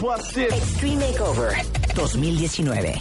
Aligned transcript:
Extreme 0.00 1.08
Makeover 1.08 1.52
2019. 1.96 2.94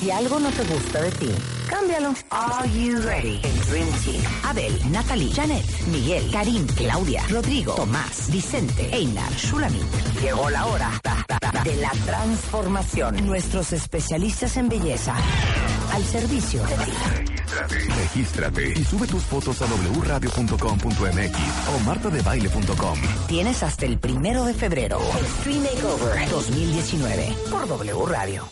Si 0.00 0.10
algo 0.10 0.40
no 0.40 0.50
te 0.50 0.64
gusta 0.64 1.00
de 1.00 1.10
ti, 1.12 1.30
cámbialo. 1.68 2.12
Are 2.30 2.68
you 2.68 3.00
ready? 3.02 3.40
El 3.44 3.60
Dream 3.66 3.88
Team. 4.04 4.22
Abel, 4.42 4.90
Natalie, 4.90 5.32
Janet, 5.32 5.64
Miguel, 5.86 6.28
Karim, 6.32 6.66
Claudia, 6.74 7.22
Rodrigo, 7.28 7.74
Tomás, 7.74 8.28
Vicente, 8.32 8.90
Einar, 8.92 9.32
Shulamit. 9.34 9.84
Llegó 10.20 10.50
la 10.50 10.66
hora 10.66 10.90
de 11.62 11.76
la 11.76 11.90
transformación. 12.04 13.24
Nuestros 13.24 13.72
especialistas 13.72 14.56
en 14.56 14.68
belleza 14.68 15.14
al 15.92 16.04
servicio 16.04 16.64
de 16.64 16.74
ti. 16.78 17.37
Regístrate 17.66 18.72
y 18.76 18.84
sube 18.84 19.06
tus 19.06 19.22
fotos 19.24 19.60
a 19.62 19.66
wradio.com.mx 19.66 21.36
o 21.74 21.78
martadebaile.com. 21.84 22.98
Tienes 23.26 23.62
hasta 23.62 23.86
el 23.86 23.98
primero 23.98 24.44
de 24.44 24.54
febrero. 24.54 25.00
Extreme 25.20 25.68
Makeover 25.74 26.28
2019 26.30 27.34
por 27.50 27.68
W 27.68 28.06
Radio. 28.06 28.48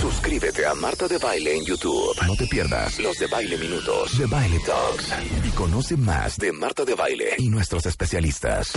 Suscríbete 0.00 0.66
a 0.66 0.74
Marta 0.74 1.08
de 1.08 1.18
Baile 1.18 1.58
en 1.58 1.64
YouTube. 1.64 2.14
No 2.26 2.36
te 2.36 2.46
pierdas 2.46 2.98
los 2.98 3.18
de 3.18 3.26
Baile 3.26 3.56
Minutos, 3.56 4.18
de 4.18 4.26
Baile 4.26 4.58
Talks 4.64 5.12
y 5.44 5.50
conoce 5.50 5.96
más 5.96 6.36
de 6.38 6.52
Marta 6.52 6.84
de 6.84 6.94
Baile 6.94 7.34
y 7.38 7.48
nuestros 7.48 7.86
especialistas. 7.86 8.72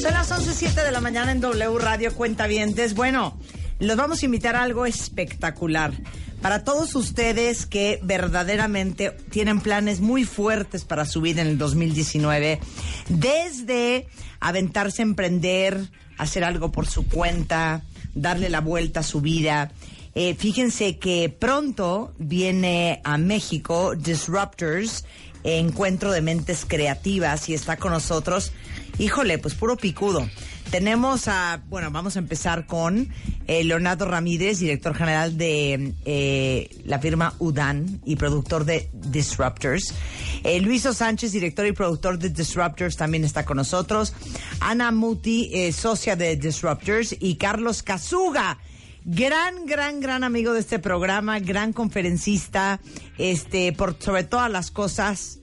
Son 0.00 0.12
las 0.12 0.30
11.07 0.30 0.84
de 0.84 0.90
la 0.90 1.00
mañana 1.00 1.32
en 1.32 1.40
W 1.40 1.78
Radio 1.78 2.14
Cuentavientes. 2.14 2.94
Bueno, 2.94 3.38
los 3.78 3.96
vamos 3.96 4.22
a 4.22 4.24
invitar 4.24 4.56
a 4.56 4.62
algo 4.62 4.86
espectacular. 4.86 5.92
Para 6.40 6.64
todos 6.64 6.94
ustedes 6.94 7.66
que 7.66 7.98
verdaderamente 8.02 9.10
tienen 9.30 9.60
planes 9.60 10.00
muy 10.00 10.24
fuertes 10.24 10.84
para 10.84 11.04
su 11.04 11.20
vida 11.20 11.42
en 11.42 11.48
el 11.48 11.58
2019, 11.58 12.60
desde 13.08 14.06
aventarse 14.40 15.02
a 15.02 15.04
emprender, 15.04 15.88
hacer 16.18 16.44
algo 16.44 16.70
por 16.70 16.86
su 16.86 17.06
cuenta, 17.08 17.82
darle 18.14 18.48
la 18.48 18.60
vuelta 18.60 19.00
a 19.00 19.02
su 19.02 19.20
vida. 19.20 19.72
Eh, 20.14 20.34
fíjense 20.34 20.98
que 20.98 21.34
pronto 21.36 22.14
viene 22.18 23.00
a 23.04 23.18
México 23.18 23.94
Disruptors, 23.96 25.04
encuentro 25.42 26.12
de 26.12 26.22
mentes 26.22 26.64
creativas, 26.66 27.48
y 27.48 27.54
está 27.54 27.76
con 27.76 27.92
nosotros, 27.92 28.52
híjole, 28.98 29.38
pues 29.38 29.54
puro 29.54 29.76
picudo. 29.76 30.28
Tenemos 30.70 31.28
a, 31.28 31.62
bueno, 31.68 31.90
vamos 31.90 32.16
a 32.16 32.18
empezar 32.18 32.66
con 32.66 33.08
eh, 33.46 33.62
Leonardo 33.62 34.04
Ramírez, 34.04 34.58
director 34.58 34.94
general 34.94 35.38
de 35.38 35.94
eh, 36.04 36.82
la 36.84 36.98
firma 36.98 37.34
UDAN 37.38 38.00
y 38.04 38.16
productor 38.16 38.64
de 38.64 38.90
Disruptors. 38.92 39.94
Eh, 40.42 40.60
Luiso 40.60 40.92
Sánchez, 40.92 41.32
director 41.32 41.66
y 41.66 41.72
productor 41.72 42.18
de 42.18 42.30
Disruptors, 42.30 42.96
también 42.96 43.24
está 43.24 43.44
con 43.44 43.58
nosotros. 43.58 44.12
Ana 44.60 44.90
Muti, 44.90 45.50
eh, 45.52 45.72
socia 45.72 46.16
de 46.16 46.36
Disruptors. 46.36 47.14
Y 47.20 47.36
Carlos 47.36 47.84
Casuga, 47.84 48.58
gran, 49.04 49.66
gran, 49.66 50.00
gran 50.00 50.24
amigo 50.24 50.52
de 50.52 50.60
este 50.60 50.80
programa, 50.80 51.38
gran 51.38 51.72
conferencista, 51.72 52.80
este, 53.18 53.72
por 53.72 53.96
sobre 54.00 54.24
todas 54.24 54.50
las 54.50 54.72
cosas, 54.72 55.38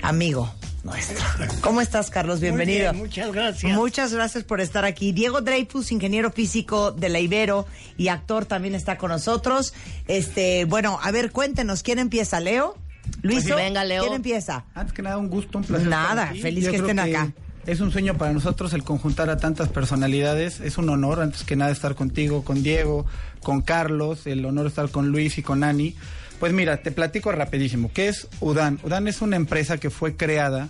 amigo 0.00 0.57
nuestro. 0.84 1.16
¿Cómo 1.60 1.80
estás, 1.80 2.10
Carlos? 2.10 2.40
Bienvenido. 2.40 2.92
Muy 2.92 3.08
bien, 3.08 3.08
muchas 3.08 3.32
gracias. 3.32 3.72
Muchas 3.74 4.12
gracias 4.12 4.44
por 4.44 4.60
estar 4.60 4.84
aquí. 4.84 5.12
Diego 5.12 5.40
Dreyfus, 5.40 5.92
ingeniero 5.92 6.30
físico 6.30 6.92
de 6.92 7.08
la 7.08 7.20
Ibero 7.20 7.66
y 7.96 8.08
actor, 8.08 8.46
también 8.46 8.74
está 8.74 8.96
con 8.98 9.10
nosotros. 9.10 9.74
Este, 10.06 10.64
bueno, 10.64 10.98
a 11.02 11.10
ver, 11.10 11.32
cuéntenos, 11.32 11.82
¿quién 11.82 11.98
empieza? 11.98 12.40
¿Leo? 12.40 12.76
Luis, 13.22 13.44
Pues 13.44 13.56
venga, 13.56 13.84
Leo. 13.84 14.02
¿quién 14.02 14.14
empieza? 14.14 14.64
Antes 14.74 14.92
que 14.94 15.02
nada, 15.02 15.16
un 15.18 15.28
gusto, 15.28 15.58
un 15.58 15.64
placer. 15.64 15.88
Nada, 15.88 16.32
feliz 16.40 16.64
Yo 16.64 16.70
que 16.70 16.76
estén 16.76 16.98
acá. 16.98 17.32
Es 17.66 17.80
un 17.80 17.90
sueño 17.90 18.16
para 18.16 18.32
nosotros 18.32 18.72
el 18.72 18.82
conjuntar 18.82 19.28
a 19.28 19.36
tantas 19.36 19.68
personalidades. 19.68 20.60
Es 20.60 20.78
un 20.78 20.88
honor, 20.88 21.20
antes 21.20 21.42
que 21.44 21.54
nada, 21.54 21.70
estar 21.70 21.94
contigo, 21.94 22.42
con 22.42 22.62
Diego, 22.62 23.04
con 23.42 23.60
Carlos, 23.60 24.26
el 24.26 24.44
honor 24.46 24.64
de 24.64 24.68
estar 24.70 24.88
con 24.90 25.08
Luis 25.10 25.36
y 25.36 25.42
con 25.42 25.62
Ani. 25.64 25.94
Pues 26.38 26.52
mira, 26.52 26.78
te 26.78 26.92
platico 26.92 27.32
rapidísimo. 27.32 27.90
¿Qué 27.92 28.08
es 28.08 28.28
UDAN? 28.40 28.78
UDAN 28.82 29.08
es 29.08 29.22
una 29.22 29.36
empresa 29.36 29.78
que 29.78 29.90
fue 29.90 30.16
creada 30.16 30.68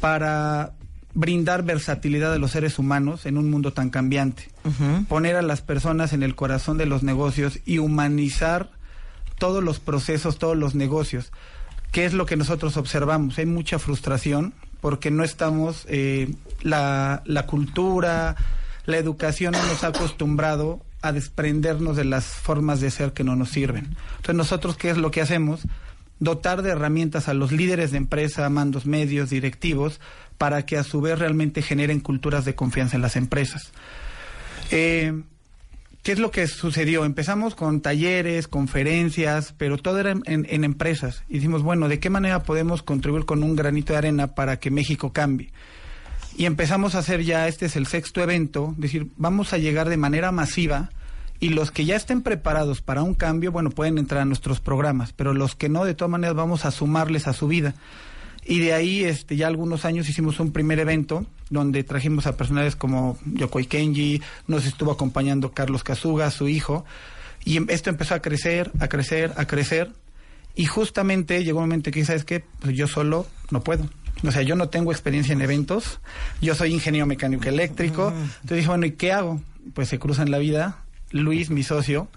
para 0.00 0.72
brindar 1.14 1.62
versatilidad 1.62 2.32
a 2.32 2.38
los 2.38 2.52
seres 2.52 2.78
humanos 2.78 3.26
en 3.26 3.36
un 3.36 3.50
mundo 3.50 3.72
tan 3.72 3.90
cambiante. 3.90 4.48
Poner 5.08 5.36
a 5.36 5.42
las 5.42 5.60
personas 5.60 6.12
en 6.12 6.22
el 6.22 6.34
corazón 6.34 6.78
de 6.78 6.86
los 6.86 7.02
negocios 7.02 7.60
y 7.64 7.78
humanizar 7.78 8.70
todos 9.38 9.62
los 9.62 9.78
procesos, 9.78 10.38
todos 10.38 10.56
los 10.56 10.74
negocios. 10.74 11.32
¿Qué 11.90 12.04
es 12.04 12.14
lo 12.14 12.26
que 12.26 12.36
nosotros 12.36 12.76
observamos? 12.76 13.38
Hay 13.38 13.46
mucha 13.46 13.78
frustración 13.78 14.54
porque 14.80 15.10
no 15.10 15.22
estamos, 15.22 15.84
eh, 15.88 16.34
la, 16.62 17.22
la 17.26 17.46
cultura, 17.46 18.34
la 18.86 18.96
educación 18.96 19.52
no 19.52 19.64
nos 19.66 19.84
ha 19.84 19.88
acostumbrado 19.88 20.80
a 21.02 21.12
desprendernos 21.12 21.96
de 21.96 22.04
las 22.04 22.24
formas 22.24 22.80
de 22.80 22.90
ser 22.90 23.12
que 23.12 23.24
no 23.24 23.36
nos 23.36 23.50
sirven. 23.50 23.96
Entonces 24.16 24.34
nosotros, 24.34 24.76
¿qué 24.76 24.90
es 24.90 24.96
lo 24.96 25.10
que 25.10 25.20
hacemos? 25.20 25.62
Dotar 26.20 26.62
de 26.62 26.70
herramientas 26.70 27.28
a 27.28 27.34
los 27.34 27.52
líderes 27.52 27.90
de 27.90 27.98
empresa, 27.98 28.48
mandos 28.48 28.86
medios, 28.86 29.30
directivos, 29.30 30.00
para 30.38 30.64
que 30.64 30.76
a 30.76 30.84
su 30.84 31.00
vez 31.00 31.18
realmente 31.18 31.62
generen 31.62 32.00
culturas 32.00 32.44
de 32.44 32.54
confianza 32.54 32.96
en 32.96 33.02
las 33.02 33.16
empresas. 33.16 33.72
Eh, 34.70 35.12
¿Qué 36.02 36.12
es 36.12 36.18
lo 36.18 36.32
que 36.32 36.48
sucedió? 36.48 37.04
Empezamos 37.04 37.54
con 37.54 37.80
talleres, 37.80 38.48
conferencias, 38.48 39.54
pero 39.56 39.78
todo 39.78 40.00
era 40.00 40.10
en, 40.10 40.22
en, 40.26 40.46
en, 40.50 40.64
empresas. 40.64 41.22
Y 41.28 41.34
dijimos, 41.34 41.62
bueno, 41.62 41.88
¿de 41.88 42.00
qué 42.00 42.10
manera 42.10 42.42
podemos 42.42 42.82
contribuir 42.82 43.24
con 43.24 43.44
un 43.44 43.54
granito 43.54 43.92
de 43.92 43.98
arena 43.98 44.34
para 44.34 44.58
que 44.58 44.72
México 44.72 45.12
cambie? 45.12 45.52
Y 46.36 46.46
empezamos 46.46 46.94
a 46.94 47.00
hacer 47.00 47.22
ya, 47.22 47.46
este 47.48 47.66
es 47.66 47.76
el 47.76 47.86
sexto 47.86 48.22
evento, 48.22 48.74
decir, 48.78 49.08
vamos 49.16 49.52
a 49.52 49.58
llegar 49.58 49.88
de 49.88 49.96
manera 49.96 50.32
masiva 50.32 50.90
y 51.42 51.48
los 51.48 51.70
que 51.70 51.84
ya 51.84 51.96
estén 51.96 52.22
preparados 52.22 52.82
para 52.82 53.02
un 53.02 53.14
cambio, 53.14 53.50
bueno, 53.50 53.70
pueden 53.70 53.98
entrar 53.98 54.22
a 54.22 54.24
nuestros 54.24 54.60
programas, 54.60 55.12
pero 55.12 55.34
los 55.34 55.56
que 55.56 55.68
no, 55.68 55.84
de 55.84 55.94
todas 55.94 56.10
maneras, 56.10 56.36
vamos 56.36 56.64
a 56.64 56.70
sumarles 56.70 57.26
a 57.26 57.32
su 57.32 57.48
vida. 57.48 57.74
Y 58.44 58.60
de 58.60 58.72
ahí, 58.74 59.04
este, 59.04 59.36
ya 59.36 59.48
algunos 59.48 59.84
años 59.84 60.08
hicimos 60.08 60.40
un 60.40 60.52
primer 60.52 60.78
evento 60.78 61.26
donde 61.50 61.84
trajimos 61.84 62.26
a 62.26 62.36
personajes 62.36 62.76
como 62.76 63.18
Yokoi 63.26 63.66
Kenji, 63.66 64.22
nos 64.46 64.66
estuvo 64.66 64.92
acompañando 64.92 65.52
Carlos 65.52 65.84
Kazuga, 65.84 66.30
su 66.30 66.48
hijo, 66.48 66.84
y 67.44 67.56
em, 67.56 67.66
esto 67.68 67.90
empezó 67.90 68.14
a 68.14 68.22
crecer, 68.22 68.70
a 68.80 68.88
crecer, 68.88 69.32
a 69.36 69.44
crecer, 69.44 69.90
y 70.54 70.66
justamente 70.66 71.42
llegó 71.44 71.58
un 71.58 71.64
momento 71.64 71.90
que, 71.90 72.04
¿sabes 72.04 72.24
qué? 72.24 72.44
Pues 72.60 72.76
yo 72.76 72.86
solo 72.86 73.26
no 73.50 73.62
puedo. 73.62 73.88
O 74.24 74.30
sea, 74.30 74.42
yo 74.42 74.54
no 74.54 74.68
tengo 74.68 74.92
experiencia 74.92 75.32
en 75.32 75.40
eventos, 75.40 76.00
yo 76.40 76.54
soy 76.54 76.72
ingeniero 76.72 77.06
mecánico 77.06 77.48
eléctrico, 77.48 78.08
entonces 78.08 78.58
dije, 78.58 78.68
bueno, 78.68 78.86
¿y 78.86 78.92
qué 78.92 79.12
hago? 79.12 79.40
Pues 79.74 79.88
se 79.88 79.98
cruza 79.98 80.22
en 80.22 80.30
la 80.30 80.38
vida 80.38 80.78
Luis, 81.10 81.50
mi 81.50 81.62
socio, 81.62 82.08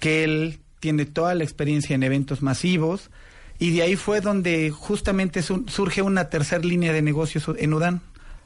que 0.00 0.24
él 0.24 0.58
tiene 0.80 1.06
toda 1.06 1.34
la 1.34 1.44
experiencia 1.44 1.94
en 1.94 2.02
eventos 2.02 2.42
masivos, 2.42 3.10
y 3.58 3.70
de 3.70 3.82
ahí 3.82 3.96
fue 3.96 4.20
donde 4.20 4.70
justamente 4.70 5.42
surge 5.42 6.02
una 6.02 6.28
tercera 6.28 6.62
línea 6.62 6.92
de 6.92 7.02
negocios 7.02 7.44
en 7.56 7.72
UDAN. 7.72 8.00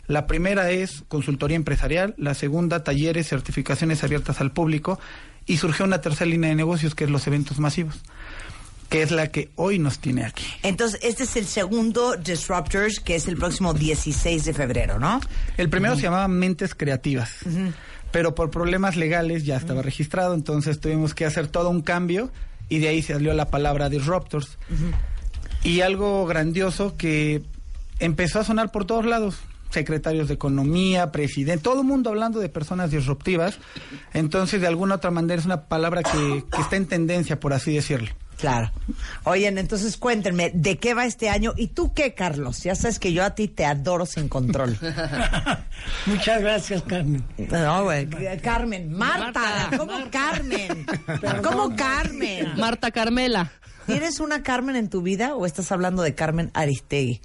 La 0.06 0.27
primera 0.27 0.71
es 0.71 1.04
consultoría 1.09 1.56
empresarial, 1.56 2.15
la 2.16 2.34
segunda 2.34 2.84
talleres, 2.84 3.28
certificaciones 3.28 4.04
abiertas 4.04 4.41
al 4.41 4.53
público 4.53 4.98
y 5.47 5.56
surgió 5.56 5.84
una 5.84 6.00
tercera 6.00 6.31
línea 6.31 6.50
de 6.50 6.56
negocios 6.56 6.94
que 6.94 7.04
es 7.04 7.10
los 7.10 7.27
eventos 7.27 7.59
masivos, 7.59 8.00
que 8.88 9.03
es 9.03 9.10
la 9.10 9.28
que 9.28 9.50
hoy 9.56 9.78
nos 9.78 9.99
tiene 9.99 10.25
aquí. 10.25 10.47
Entonces, 10.62 11.00
este 11.03 11.25
es 11.25 11.37
el 11.37 11.47
segundo 11.47 12.16
Disruptors, 12.16 13.00
que 13.00 13.16
es 13.16 13.28
el 13.28 13.37
próximo 13.37 13.75
16 13.75 14.44
de 14.44 14.54
febrero, 14.54 14.99
¿no? 14.99 15.21
El 15.56 15.69
primero 15.69 15.94
uh 15.94 15.97
-huh. 15.97 16.00
se 16.00 16.06
llamaba 16.06 16.28
Mentes 16.28 16.75
Creativas. 16.75 17.31
Uh 17.44 17.50
-huh. 17.50 17.72
Pero 18.10 18.34
por 18.34 18.50
problemas 18.50 18.97
legales 18.97 19.44
ya 19.44 19.56
estaba 19.56 19.81
uh 19.81 19.82
-huh. 19.82 19.84
registrado, 19.84 20.34
entonces 20.34 20.81
tuvimos 20.81 21.15
que 21.15 21.27
hacer 21.27 21.48
todo 21.48 21.69
un 21.69 21.82
cambio 21.82 22.31
y 22.69 22.78
de 22.78 22.88
ahí 22.88 23.03
salió 23.03 23.34
la 23.34 23.50
palabra 23.50 23.88
disruptors. 23.88 24.59
Y 25.62 25.81
algo 25.81 26.25
grandioso 26.27 26.97
que 26.97 27.43
empezó 27.98 28.41
a 28.41 28.44
sonar 28.44 28.71
por 28.71 28.84
todos 28.84 29.04
lados. 29.04 29.37
Secretarios 29.71 30.28
de 30.28 30.34
Economía, 30.34 31.12
presidente, 31.12 31.62
todo 31.62 31.82
el 31.82 31.87
mundo 31.87 32.09
hablando 32.09 32.41
de 32.41 32.48
personas 32.48 32.91
disruptivas. 32.91 33.59
Entonces, 34.15 34.63
de 34.63 34.66
alguna 34.66 34.95
otra 34.95 35.10
manera, 35.10 35.39
es 35.39 35.45
una 35.45 35.68
palabra 35.68 36.03
que, 36.03 36.45
que 36.51 36.60
está 36.63 36.77
en 36.77 36.86
tendencia, 36.86 37.39
por 37.39 37.53
así 37.53 37.74
decirlo. 37.74 38.09
Claro. 38.39 38.71
Oyen, 39.25 39.59
entonces 39.59 39.97
cuéntenme, 39.97 40.53
¿de 40.55 40.79
qué 40.79 40.95
va 40.95 41.05
este 41.05 41.29
año? 41.29 41.55
¿Y 41.57 41.69
tú 41.69 41.93
qué, 41.93 42.15
Carlos? 42.15 42.63
Ya 42.63 42.77
sabes 42.77 43.01
que 43.01 43.13
yo 43.13 43.25
a 43.25 43.35
ti 43.35 43.49
te 43.49 43.65
adoro 43.67 44.07
sin 44.07 44.29
control. 44.29 44.79
Muchas 46.07 46.41
gracias, 46.41 46.83
Carmen. 46.83 47.25
No, 47.37 47.85
güey. 47.85 48.09
Carmen, 48.41 48.93
Marta. 48.93 49.41
Marta 49.41 49.77
¿Cómo 49.77 49.93
Marta. 49.93 50.11
Carmen? 50.11 50.87
¿Cómo 51.43 51.77
Carmen? 51.77 52.53
Marta 52.57 52.93
Carmela. 52.93 53.51
¿Tienes 53.89 54.21
una 54.21 54.43
Carmen 54.43 54.77
en 54.77 54.91
tu 54.91 55.01
vida 55.01 55.35
o 55.35 55.47
estás 55.47 55.73
hablando 55.73 56.03
de 56.03 56.15
Carmen 56.15 56.51
Aristegui? 56.53 57.23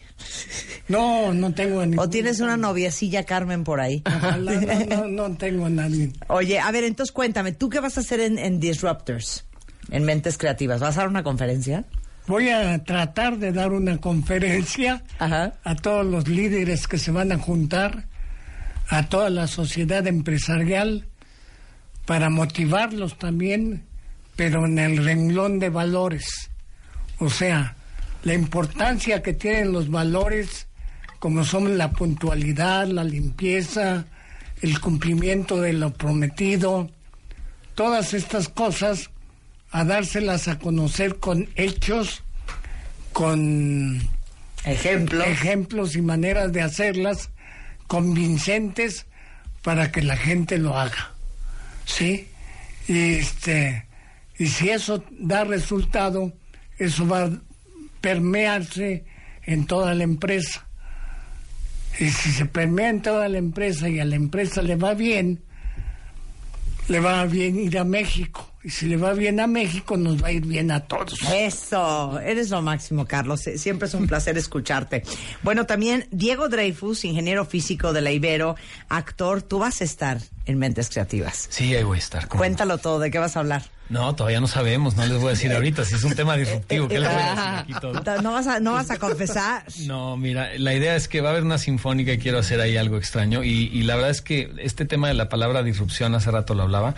No, 0.87 1.33
no 1.33 1.53
tengo 1.53 1.83
¿O 2.01 2.09
tienes 2.09 2.39
una 2.39 2.55
noviecilla 2.55 3.25
Carmen 3.25 3.65
por 3.65 3.81
ahí? 3.81 4.01
Ojalá, 4.05 4.53
no, 4.61 5.07
no, 5.07 5.27
no, 5.27 5.37
tengo 5.37 5.65
a 5.65 5.69
nadie. 5.69 6.13
Oye, 6.29 6.59
a 6.59 6.71
ver, 6.71 6.85
entonces 6.85 7.11
cuéntame, 7.11 7.51
¿tú 7.51 7.69
qué 7.69 7.81
vas 7.81 7.97
a 7.97 7.99
hacer 7.99 8.21
en, 8.21 8.39
en 8.39 8.61
Disruptors? 8.61 9.45
En 9.93 10.05
Mentes 10.05 10.39
Creativas. 10.39 10.81
¿Vas 10.81 10.97
a 10.97 11.01
dar 11.01 11.09
una 11.09 11.21
conferencia? 11.21 11.85
Voy 12.25 12.49
a 12.49 12.83
tratar 12.83 13.37
de 13.37 13.51
dar 13.51 13.71
una 13.71 13.99
conferencia 13.99 15.03
Ajá. 15.19 15.53
a 15.63 15.75
todos 15.75 16.03
los 16.03 16.27
líderes 16.27 16.87
que 16.87 16.97
se 16.97 17.11
van 17.11 17.31
a 17.31 17.37
juntar 17.37 18.05
a 18.89 19.07
toda 19.07 19.29
la 19.29 19.45
sociedad 19.45 20.05
empresarial 20.07 21.05
para 22.07 22.31
motivarlos 22.31 23.19
también, 23.19 23.83
pero 24.35 24.65
en 24.65 24.79
el 24.79 25.05
renglón 25.05 25.59
de 25.59 25.69
valores. 25.69 26.49
O 27.19 27.29
sea, 27.29 27.75
la 28.23 28.33
importancia 28.33 29.21
que 29.21 29.33
tienen 29.33 29.71
los 29.71 29.91
valores 29.91 30.67
como 31.19 31.43
son 31.43 31.77
la 31.77 31.91
puntualidad, 31.91 32.87
la 32.87 33.03
limpieza, 33.03 34.05
el 34.61 34.81
cumplimiento 34.81 35.61
de 35.61 35.73
lo 35.73 35.93
prometido, 35.93 36.89
todas 37.75 38.13
estas 38.15 38.49
cosas 38.49 39.09
a 39.73 39.83
dárselas 39.83 40.47
a 40.47 40.59
conocer 40.59 41.17
con 41.17 41.49
hechos, 41.55 42.21
con 43.11 44.07
Ejemplo. 44.63 45.23
ejemplos 45.23 45.95
y 45.95 46.01
maneras 46.03 46.53
de 46.53 46.61
hacerlas 46.61 47.31
convincentes 47.87 49.07
para 49.63 49.91
que 49.91 50.03
la 50.03 50.15
gente 50.15 50.59
lo 50.59 50.77
haga. 50.77 51.11
¿Sí? 51.85 52.27
Y 52.87 53.15
este 53.15 53.87
y 54.37 54.47
si 54.47 54.69
eso 54.69 55.03
da 55.09 55.43
resultado, 55.43 56.33
eso 56.77 57.07
va 57.07 57.23
a 57.23 57.31
permearse 57.99 59.05
en 59.43 59.65
toda 59.65 59.95
la 59.95 60.03
empresa. 60.03 60.67
Y 61.99 62.09
si 62.09 62.31
se 62.31 62.45
permea 62.45 62.89
en 62.89 63.01
toda 63.01 63.27
la 63.27 63.39
empresa 63.39 63.89
y 63.89 63.99
a 63.99 64.05
la 64.05 64.15
empresa 64.15 64.61
le 64.61 64.75
va 64.75 64.93
bien, 64.93 65.41
le 66.87 66.99
va 66.99 67.25
bien 67.25 67.59
ir 67.59 67.79
a 67.79 67.83
México. 67.83 68.52
Y 68.63 68.69
si 68.69 68.85
le 68.85 68.95
va 68.95 69.13
bien 69.13 69.41
a 69.41 69.47
México, 69.47 69.97
nos 69.97 70.23
va 70.23 70.27
a 70.27 70.31
ir 70.31 70.45
bien 70.45 70.71
a 70.71 70.79
todos. 70.81 71.19
Eso, 71.33 72.17
eres 72.19 72.49
lo 72.49 72.61
máximo, 72.61 73.05
Carlos. 73.05 73.41
Siempre 73.41 73.89
es 73.89 73.93
un 73.93 74.07
placer 74.07 74.37
escucharte. 74.37 75.03
Bueno, 75.41 75.65
también 75.65 76.07
Diego 76.11 76.47
Dreyfus, 76.47 77.03
ingeniero 77.03 77.43
físico 77.43 77.91
de 77.91 78.01
la 78.01 78.11
Ibero, 78.11 78.55
actor, 78.87 79.41
tú 79.41 79.59
vas 79.59 79.81
a 79.81 79.83
estar 79.83 80.19
en 80.45 80.59
Mentes 80.59 80.89
Creativas. 80.89 81.47
Sí, 81.49 81.75
ahí 81.75 81.83
voy 81.83 81.97
a 81.97 81.99
estar. 81.99 82.27
Cuéntalo 82.29 82.77
todo, 82.77 82.99
¿de 82.99 83.11
qué 83.11 83.19
vas 83.19 83.35
a 83.35 83.41
hablar? 83.41 83.63
No, 83.89 84.15
todavía 84.15 84.39
no 84.39 84.47
sabemos, 84.47 84.95
no 84.95 85.05
les 85.05 85.17
voy 85.17 85.27
a 85.27 85.29
decir 85.31 85.51
ahorita. 85.51 85.83
Si 85.85 85.95
es 85.95 86.03
un 86.03 86.15
tema 86.15 86.35
disruptivo, 86.35 86.87
¿qué 86.87 86.99
les 86.99 87.09
voy 87.11 87.21
a 87.21 87.29
decir 87.29 87.43
aquí 87.43 87.73
todo? 87.79 88.21
¿No 88.21 88.31
vas 88.31 88.47
a, 88.47 88.59
no 88.59 88.73
vas 88.73 88.89
a 88.89 88.97
confesar? 88.97 89.65
No, 89.85 90.17
mira, 90.17 90.49
la 90.57 90.73
idea 90.73 90.95
es 90.95 91.07
que 91.07 91.21
va 91.21 91.29
a 91.29 91.31
haber 91.33 91.43
una 91.43 91.57
sinfónica 91.57 92.13
y 92.13 92.17
quiero 92.17 92.39
hacer 92.39 92.61
ahí 92.61 92.77
algo 92.77 92.97
extraño. 92.97 93.43
Y, 93.43 93.69
y 93.73 93.83
la 93.83 93.95
verdad 93.95 94.11
es 94.11 94.21
que 94.21 94.51
este 94.57 94.85
tema 94.85 95.09
de 95.09 95.13
la 95.13 95.29
palabra 95.29 95.63
disrupción, 95.63 96.15
hace 96.15 96.31
rato 96.31 96.55
lo 96.55 96.63
hablaba, 96.63 96.95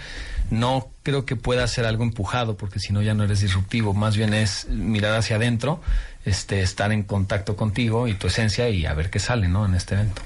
no 0.52 0.90
creo 1.04 1.26
que 1.26 1.36
pueda 1.36 1.68
ser 1.68 1.86
algo 1.86 2.04
empujado, 2.04 2.56
porque 2.56 2.80
si 2.80 2.94
no 2.94 3.02
ya 3.02 3.14
no 3.14 3.24
eres 3.24 3.42
disruptivo. 3.42 3.94
Más 3.94 4.16
bien 4.16 4.34
es 4.34 4.68
mirar 4.70 5.16
hacia 5.16 5.38
adentro, 5.38 5.82
este, 6.24 6.62
estar 6.62 6.92
en 6.92 7.04
contacto 7.04 7.56
contigo 7.56 8.08
y 8.08 8.14
tu 8.14 8.28
esencia 8.28 8.70
y 8.70 8.86
a 8.86 8.94
ver 8.94 9.10
qué 9.10 9.20
sale, 9.20 9.48
¿no? 9.48 9.66
En 9.66 9.76
este 9.76 9.96
evento. 9.96 10.22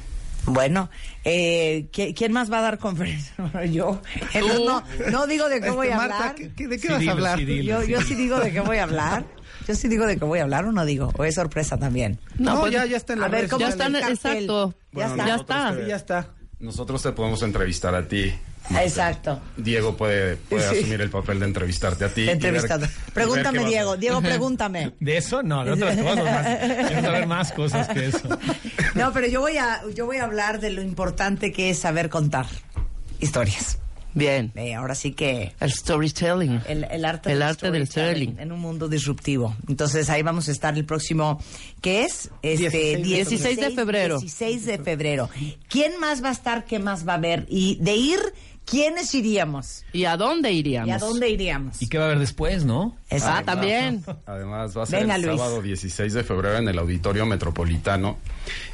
Bueno, 0.45 0.89
eh, 1.23 1.87
¿qui- 1.91 2.15
¿quién 2.15 2.31
más 2.31 2.51
va 2.51 2.59
a 2.59 2.61
dar 2.61 2.79
conferencia? 2.79 3.33
Bueno, 3.37 3.63
yo. 3.65 4.01
Entonces, 4.33 4.59
no, 4.65 4.83
no 5.11 5.27
digo 5.27 5.47
de 5.49 5.59
qué 5.59 5.67
Este, 5.67 5.77
voy 5.77 5.89
a 5.89 5.97
Marta, 5.97 6.15
hablar. 6.17 6.35
¿qué- 6.35 6.51
qué- 6.55 6.67
¿de 6.67 6.79
qué 6.79 6.87
Sí, 6.87 6.93
vas 6.93 7.07
a 7.07 7.11
hablar? 7.11 7.37
sí, 7.39 7.45
dilo. 7.45 7.83
Yo, 7.83 7.87
yo 7.87 8.01
sí 8.01 8.15
digo 8.15 8.39
de 8.39 8.51
qué 8.51 8.59
voy 8.61 8.77
a 8.77 8.83
hablar. 8.83 9.25
Yo 9.67 9.75
sí 9.75 9.87
digo 9.87 10.07
de 10.07 10.17
qué 10.17 10.25
voy 10.25 10.39
a 10.39 10.43
hablar 10.43 10.65
o 10.65 10.71
no 10.71 10.85
digo. 10.85 11.11
O 11.17 11.23
es 11.25 11.35
sorpresa 11.35 11.77
también. 11.77 12.17
No, 12.37 12.59
pues, 12.61 12.71
ya, 12.73 12.85
ya 12.85 12.97
está 12.97 13.13
en 13.13 13.19
la 13.19 13.25
A 13.27 13.29
ver, 13.29 13.47
¿cómo 13.49 13.59
Ya 13.59 13.69
está 13.69 13.85
están, 13.87 13.95
el 14.03 14.11
exacto. 14.11 14.73
Ya 14.93 15.05
está. 15.05 15.17
Ya 15.17 15.33
nosotros 15.33 15.57
está. 15.59 15.75
te- 15.75 15.87
ya 15.87 15.95
está. 15.95 16.27
Nosotros 16.59 17.03
te 17.03 17.11
podemos 17.11 17.41
entrevistar 17.43 17.93
a 17.95 18.07
ti. 18.07 18.33
Exacto. 18.81 19.39
Diego 19.57 19.95
puede, 19.97 20.35
puede 20.35 20.69
Sí. 20.69 20.77
asumir 20.79 21.01
el 21.01 21.09
papel 21.09 21.39
de 21.39 21.45
entrevistarte 21.47 22.05
a 22.05 22.09
ti. 22.13 22.29
Entrevistado. 22.29 22.81
ver 22.81 22.89
Pregúntame, 23.13 23.65
Diego. 23.65 23.97
Diego, 23.97 24.21
pregúntame. 24.21 24.93
¿De 24.99 25.17
eso? 25.17 25.41
No, 25.43 25.65
de 25.65 25.71
otras 25.71 25.97
cosas 26.01 26.23
más. 26.25 26.87
Quiero 26.87 27.01
saber 27.01 27.27
más 27.27 27.51
cosas 27.51 27.87
que 27.89 28.05
eso. 28.07 28.29
No, 28.95 29.11
pero 29.13 29.27
yo 29.27 29.41
voy 29.41 29.57
a, 29.57 29.81
yo 29.95 30.05
voy 30.05 30.17
a 30.17 30.23
hablar 30.25 30.59
de 30.59 30.69
lo 30.71 30.81
importante 30.81 31.51
que 31.51 31.69
es 31.71 31.79
saber 31.79 32.09
contar 32.09 32.45
historias. 33.19 33.77
Bien. 34.15 34.51
Eh, 34.55 34.73
ahora 34.73 34.95
sí 34.95 35.11
que 35.11 35.53
El 35.59 35.71
storytelling. 35.71 36.61
el, 36.67 36.83
el 36.85 37.05
arte, 37.05 37.29
El 37.31 37.39
del 37.39 37.47
arte 37.47 37.69
del 37.69 37.85
storytelling 37.87 38.29
storytelling. 38.31 38.39
en 38.39 38.51
un 38.51 38.59
mundo 38.59 38.87
disruptivo. 38.89 39.55
Entonces 39.67 40.09
ahí 40.09 40.23
vamos 40.23 40.49
a 40.49 40.51
estar 40.51 40.75
el 40.75 40.83
próximo, 40.83 41.39
¿qué 41.79 42.03
es? 42.05 42.31
Este, 42.41 42.97
16. 42.97 43.03
16 43.05 43.59
de 43.59 43.69
febrero. 43.69 44.19
16 44.19 44.65
de 44.65 44.77
febrero. 44.79 45.29
¿Quién 45.69 45.99
más 45.99 46.23
va 46.23 46.29
a 46.29 46.31
estar? 46.31 46.65
¿Qué 46.65 46.79
más 46.79 47.07
va 47.07 47.13
a 47.13 47.15
haber? 47.17 47.45
Y 47.49 47.77
de 47.81 47.95
ir, 47.95 48.19
¿quiénes 48.69 49.13
iríamos? 49.15 49.83
¿Y 49.93 50.05
a 50.05 50.17
dónde 50.17 50.51
iríamos? 50.51 50.87
¿Y 50.87 50.91
a 50.91 50.97
dónde 50.97 51.29
iríamos? 51.29 51.81
¿Y 51.81 51.87
qué 51.87 51.97
va 51.97 52.05
a 52.05 52.07
haber 52.07 52.19
después, 52.19 52.63
no? 52.65 52.95
Exacto. 53.09 53.39
Ah, 53.39 53.43
también. 53.55 54.03
Además, 54.25 54.77
va 54.77 54.83
a 54.83 54.85
ser 54.85 55.01
Venga, 55.01 55.15
el 55.15 55.23
Luis. 55.23 55.37
sábado 55.37 55.61
16 55.61 56.13
de 56.13 56.23
febrero 56.23 56.57
en 56.57 56.67
el 56.67 56.77
Auditorio 56.77 57.25
Metropolitano. 57.25 58.17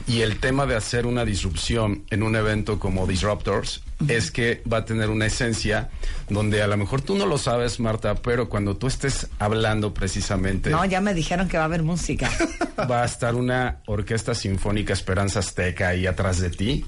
Y 0.07 0.21
el 0.21 0.39
tema 0.39 0.65
de 0.65 0.75
hacer 0.75 1.05
una 1.05 1.25
disrupción 1.25 2.03
en 2.09 2.23
un 2.23 2.35
evento 2.35 2.79
como 2.79 3.07
Disruptors 3.07 3.81
es 4.07 4.29
que 4.31 4.61
va 4.71 4.77
a 4.79 4.85
tener 4.85 5.09
una 5.09 5.25
esencia 5.25 5.89
donde 6.29 6.61
a 6.61 6.67
lo 6.67 6.75
mejor 6.77 7.01
tú 7.01 7.15
no 7.15 7.25
lo 7.25 7.37
sabes, 7.37 7.79
Marta, 7.79 8.15
pero 8.15 8.49
cuando 8.49 8.75
tú 8.75 8.87
estés 8.87 9.27
hablando 9.39 9.93
precisamente, 9.93 10.69
No, 10.69 10.83
ya 10.85 11.01
me 11.01 11.13
dijeron 11.13 11.47
que 11.47 11.57
va 11.57 11.63
a 11.63 11.67
haber 11.67 11.83
música. 11.83 12.29
va 12.91 13.03
a 13.03 13.05
estar 13.05 13.35
una 13.35 13.79
orquesta 13.85 14.35
sinfónica 14.35 14.93
Esperanza 14.93 15.39
Azteca 15.39 15.89
ahí 15.89 16.05
atrás 16.07 16.39
de 16.39 16.49
ti. 16.49 16.85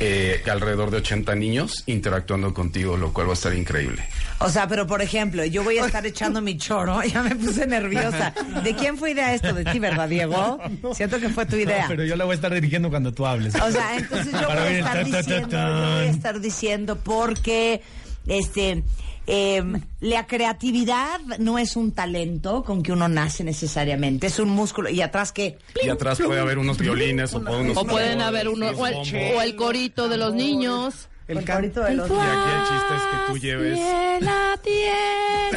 Eh, 0.00 0.42
alrededor 0.50 0.90
de 0.90 0.98
80 0.98 1.34
niños 1.34 1.82
interactuando 1.86 2.54
contigo, 2.54 2.96
lo 2.96 3.12
cual 3.12 3.26
va 3.26 3.32
a 3.32 3.34
estar 3.34 3.54
increíble. 3.54 4.02
O 4.38 4.48
sea, 4.48 4.68
pero 4.68 4.86
por 4.86 5.02
ejemplo, 5.02 5.44
yo 5.44 5.64
voy 5.64 5.78
a 5.78 5.86
estar 5.86 6.06
echando 6.06 6.40
mi 6.40 6.56
choro, 6.56 7.02
ya 7.12 7.22
me 7.22 7.34
puse 7.34 7.66
nerviosa. 7.66 8.32
¿De 8.62 8.74
quién 8.74 8.96
fue 8.96 9.10
idea 9.10 9.34
esto? 9.34 9.52
¿De 9.52 9.64
ti, 9.64 9.78
verdad, 9.78 10.08
Diego? 10.08 10.58
Siento 10.94 11.18
que 11.18 11.28
fue 11.28 11.46
tu 11.46 11.56
idea. 11.56 11.82
No, 11.82 11.88
pero 11.88 12.04
yo 12.04 12.16
la 12.16 12.24
voy 12.24 12.32
a 12.32 12.36
estar 12.36 12.54
dirigiendo 12.54 12.90
cuando 12.90 13.12
tú 13.12 13.26
hables. 13.26 13.54
O 13.56 13.70
sea, 13.70 13.96
entonces 13.96 14.32
yo 14.32 14.46
voy 14.46 14.56
a 14.56 14.78
estar 14.78 15.10
ta, 15.10 15.10
ta, 15.10 15.10
ta, 15.10 15.18
diciendo, 15.18 15.48
yo 15.50 15.94
voy 15.96 16.06
a 16.06 16.10
estar 16.10 16.40
diciendo 16.40 16.98
porque 17.02 17.82
este 18.26 18.82
eh, 19.30 19.62
la 20.00 20.26
creatividad 20.26 21.20
no 21.38 21.58
es 21.58 21.76
un 21.76 21.92
talento 21.92 22.64
con 22.64 22.82
que 22.82 22.92
uno 22.92 23.08
nace 23.08 23.44
necesariamente, 23.44 24.26
es 24.26 24.38
un 24.38 24.48
músculo 24.48 24.88
y 24.88 25.02
atrás 25.02 25.32
que 25.32 25.58
Y 25.84 25.90
atrás 25.90 26.18
puede 26.18 26.40
haber 26.40 26.56
unos 26.56 26.78
violines 26.78 27.34
o, 27.34 27.44
puede 27.44 27.60
unos 27.60 27.76
O 27.76 27.84
pueden 27.84 28.22
haber 28.22 28.48
uno, 28.48 28.70
o 28.70 28.86
el, 28.86 28.94
bombo. 28.94 29.18
o 29.36 29.42
el 29.42 29.54
corito 29.54 30.08
de 30.08 30.16
los 30.16 30.32
niños. 30.32 31.08
el 31.26 31.44
corito 31.44 31.82
de 31.82 31.94
los 31.94 32.08
Y 32.08 32.12
aquí 32.14 32.50
el 32.56 32.62
chiste 32.68 32.94
es 32.96 33.02
que 33.02 33.32
tú 33.32 33.38
lleves 33.38 33.78
La 34.22 34.58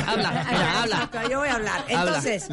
Habla, 0.07 0.30
habla. 0.80 0.95
Exacto, 0.95 1.30
Yo 1.30 1.39
voy 1.39 1.50
a 1.50 1.56
hablar. 1.56 1.81
Habla. 1.95 2.18
Entonces, 2.18 2.48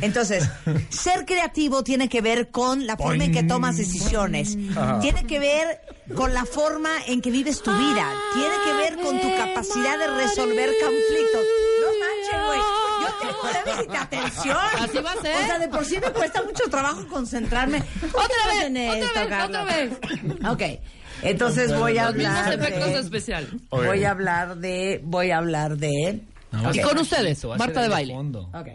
entonces, 0.00 0.48
ser 0.90 1.24
creativo 1.24 1.82
tiene 1.84 2.08
que 2.08 2.20
ver 2.20 2.50
con 2.50 2.86
la 2.86 2.96
forma 2.96 3.24
en 3.24 3.32
que 3.32 3.42
tomas 3.42 3.76
decisiones. 3.76 4.56
Tiene 5.00 5.24
que 5.26 5.38
ver 5.38 5.80
con 6.14 6.34
la 6.34 6.44
forma 6.44 6.90
en 7.06 7.20
que 7.20 7.30
vives 7.30 7.62
tu 7.62 7.70
vida. 7.72 8.06
Tiene 8.34 8.54
que 8.64 8.72
ver 8.74 8.96
con 9.04 9.20
tu 9.20 9.36
capacidad 9.36 9.98
de 9.98 10.06
resolver 10.08 10.70
conflictos. 10.82 11.42
No 11.80 11.88
manches, 12.00 12.46
güey. 12.46 12.60
Yo 13.02 13.08
tengo 13.20 13.64
déficit 13.64 13.90
de 13.90 13.96
atención. 13.98 14.56
Así 14.80 14.98
va 14.98 15.12
a 15.12 15.20
ser. 15.22 15.36
O 15.42 15.46
sea, 15.46 15.58
de 15.58 15.68
por 15.68 15.84
sí 15.84 15.98
me 16.00 16.10
cuesta 16.12 16.42
mucho 16.42 16.64
trabajo 16.70 17.06
concentrarme. 17.08 17.80
¿Por 17.82 18.10
qué 18.10 18.16
Otra 18.16 18.46
vez, 18.48 18.58
hacen 18.58 18.76
otra 18.76 18.98
esto, 18.98 19.20
vez, 19.20 19.28
Carlos? 19.28 19.60
otra 19.62 19.76
vez. 19.76 20.78
Ok. 20.78 20.80
Entonces 21.22 21.78
voy 21.78 21.96
a 21.98 22.06
Los 22.06 22.16
mismos 22.16 22.36
hablar 22.36 22.58
efectos 22.60 22.92
de, 22.92 22.98
especiales. 23.00 23.50
voy 23.70 24.04
a 24.04 24.10
hablar 24.10 24.56
de 24.58 25.00
voy 25.04 25.30
a 25.30 25.38
hablar 25.38 25.76
de 25.78 26.20
No, 26.62 26.74
Y 26.74 26.80
con 26.80 26.98
ustedes, 26.98 27.44
Marta 27.58 27.82
de 27.82 27.88
baile. 27.88 28.14
fondo. 28.14 28.50
Ok. 28.54 28.68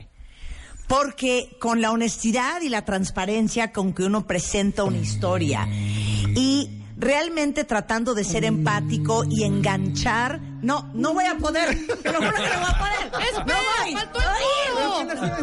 Porque 0.88 1.56
con 1.60 1.82
la 1.82 1.92
honestidad 1.92 2.62
y 2.62 2.70
la 2.70 2.84
transparencia 2.84 3.72
con 3.72 3.94
que 3.94 4.04
uno 4.04 4.26
presenta 4.26 4.84
una 4.84 4.98
historia 4.98 5.68
y 5.70 6.68
realmente 6.98 7.64
tratando 7.64 8.16
de 8.16 8.24
ser 8.24 8.44
empático 8.44 9.24
y 9.30 9.44
enganchar, 9.44 10.40
no, 10.64 10.90
no 10.96 11.14
voy 11.14 11.26
a 11.26 11.38
poder, 11.38 11.70
te 12.02 12.12
lo 12.12 12.18
juro 12.18 12.34
que 12.34 12.42
no 12.42 12.60
voy 12.60 12.70
a 12.70 12.78
poder. 12.80 13.24
Espera, 13.30 13.46
no 13.46 13.84
voy. 13.84 13.94
faltó 13.94 14.20
el 14.20 14.26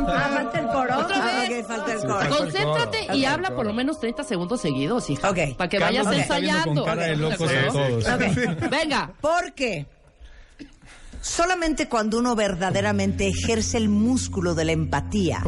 coro. 0.03 0.09
Ah, 0.09 0.31
falta 0.35 0.59
el 0.59 0.67
coro. 0.67 0.99
Otra 0.99 1.17
Ah, 1.23 1.41
vez. 1.49 1.61
ok, 1.63 1.69
falta 1.69 1.93
el 1.93 2.01
coro. 2.01 2.37
Concéntrate 2.39 3.17
y 3.17 3.25
habla 3.25 3.55
por 3.55 3.67
lo 3.67 3.73
menos 3.73 4.01
30 4.01 4.25
segundos 4.25 4.61
seguidos, 4.61 5.09
hija. 5.11 5.31
Ok. 5.31 5.39
Para 5.57 5.69
que 5.71 5.79
Carlos 5.79 6.07
vayas 6.07 6.23
ensayando. 6.23 6.75
con 6.83 6.85
cara 6.85 7.03
de 7.05 7.17
locos 7.17 7.51
a 7.53 7.73
todos. 7.73 8.05
Ok. 8.09 8.69
Venga. 8.71 9.13
Porque 9.21 9.87
solamente 11.27 11.89
cuando 11.89 12.19
uno 12.19 12.37
verdaderamente 12.37 13.27
ejerce 13.27 13.77
el 13.77 13.89
músculo 13.89 14.55
de 14.55 14.65
la 14.65 14.73
empatía, 14.73 15.43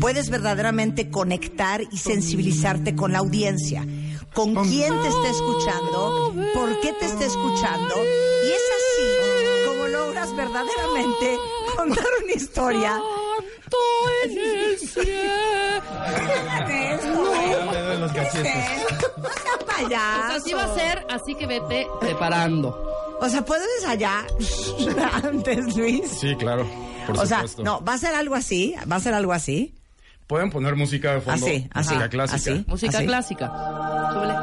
puedes 0.00 0.30
verdaderamente 0.30 1.10
conectar 1.10 1.82
y 1.82 1.98
sensibilizarte 1.98 2.96
con 2.96 3.12
la 3.12 3.18
audiencia, 3.18 3.86
con 4.32 4.54
quién 4.64 4.92
te 5.02 5.08
está 5.08 5.30
escuchando, 5.30 6.34
por 6.54 6.80
qué 6.80 6.92
te 6.98 7.06
está 7.06 7.26
escuchando, 7.26 7.94
y 7.94 8.48
es 8.48 8.62
así 8.78 9.68
como 9.68 9.86
logras 9.88 10.34
verdaderamente 10.34 11.36
contar 11.76 12.06
una 12.24 12.32
historia. 12.32 13.00
Así 20.34 20.52
va 20.54 20.64
a 20.64 20.74
ser, 20.74 21.06
así 21.10 21.34
que 21.34 21.46
vete 21.46 21.86
preparando. 22.00 23.01
O 23.24 23.28
sea, 23.28 23.44
¿puedo 23.44 23.62
ensayar 23.78 24.24
antes, 25.24 25.76
Luis? 25.76 26.02
Sí, 26.20 26.34
claro. 26.36 26.66
Por 27.06 27.18
o 27.18 27.26
sea, 27.26 27.38
supuesto. 27.38 27.62
no, 27.62 27.80
va 27.84 27.94
a 27.94 27.98
ser 27.98 28.14
algo 28.14 28.34
así, 28.34 28.74
va 28.90 28.96
a 28.96 29.00
ser 29.00 29.14
algo 29.14 29.32
así. 29.32 29.72
Pueden 30.26 30.50
poner 30.50 30.74
música 30.76 31.14
de 31.14 31.20
fondo. 31.20 31.44
Así, 31.46 31.68
así, 31.72 31.90
música 31.94 32.08
clásica. 32.08 32.36
así. 32.36 32.64
Música 32.66 32.98
Así. 32.98 33.06
clásica. 33.06 33.46
Súbele. 34.12 34.34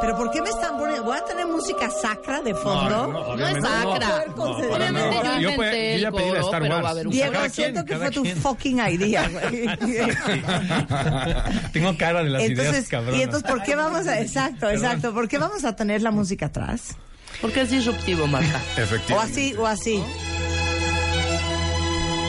¿Pero 0.00 0.16
por 0.16 0.30
qué 0.30 0.40
me 0.40 0.48
están 0.48 0.78
poniendo? 0.78 1.04
¿Voy 1.04 1.16
a 1.18 1.24
tener 1.24 1.46
música 1.46 1.90
sacra 1.90 2.40
de 2.40 2.54
fondo? 2.54 3.36
No 3.36 3.46
es 3.46 3.62
sacra. 3.62 4.24
Obviamente 4.34 5.16
yo 5.40 5.50
Yo 5.50 5.50
yo 5.50 5.98
ya 5.98 6.10
pedí 6.12 6.30
la 6.32 6.40
Star 6.40 6.62
Wars. 6.62 7.10
Diego, 7.10 7.32
Cada 7.34 7.48
siento 7.50 7.84
quien, 7.84 7.98
que 7.98 8.04
fue 8.04 8.10
tu 8.10 8.22
quien. 8.22 8.36
fucking 8.38 8.78
idea, 8.80 9.28
güey. 9.28 9.66
Tengo 11.72 11.96
cara 11.98 12.22
de 12.24 12.30
las 12.30 12.42
ideas 12.44 12.58
Entonces, 12.58 12.88
cabronas. 12.88 13.20
y 13.20 13.22
entonces, 13.22 13.50
¿por 13.50 13.62
qué 13.62 13.76
vamos 13.76 14.06
a, 14.06 14.20
exacto, 14.20 14.70
exacto, 14.70 15.12
¿por 15.12 15.28
qué 15.28 15.36
vamos 15.38 15.64
a 15.64 15.76
tener 15.76 16.00
la 16.02 16.10
música 16.10 16.46
atrás? 16.46 16.96
Porque 17.40 17.62
es 17.62 17.70
disruptivo, 17.70 18.26
Marta. 18.26 18.60
O 18.76 18.80
Efectivamente. 18.80 19.32
así, 19.40 19.54
o 19.54 19.66
así. 19.66 20.02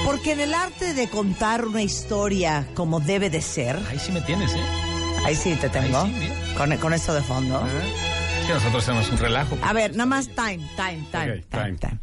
Porque 0.06 0.32
en 0.34 0.40
el 0.42 0.54
arte 0.54 0.94
de 0.94 1.08
contar 1.10 1.66
una 1.66 1.82
historia 1.84 2.68
como 2.74 3.00
debe 3.00 3.30
de 3.30 3.42
ser, 3.42 3.78
Ahí 3.90 4.00
sí 4.00 4.12
me 4.12 4.22
tienes, 4.22 4.52
¿eh? 4.54 4.60
ahí 5.26 5.36
sí 5.36 5.56
te 5.56 5.70
tengo, 5.70 6.00
Ahí 6.02 6.14
sí, 6.14 6.20
bien. 6.20 6.34
con, 6.58 6.78
con 6.78 6.94
esto 6.94 7.14
de 7.14 7.22
fondo. 7.22 7.64
Es 8.42 8.48
que 8.48 8.54
nosotros 8.54 8.84
hacemos 8.84 9.10
un 9.10 9.18
relajo. 9.20 9.58
A 9.62 9.74
ver, 9.74 9.92
nada 9.92 10.08
más 10.08 10.28
time, 10.30 10.60
time, 10.76 11.06
time, 11.12 11.42
time, 11.42 11.44
time. 11.50 11.78
time. 11.78 12.00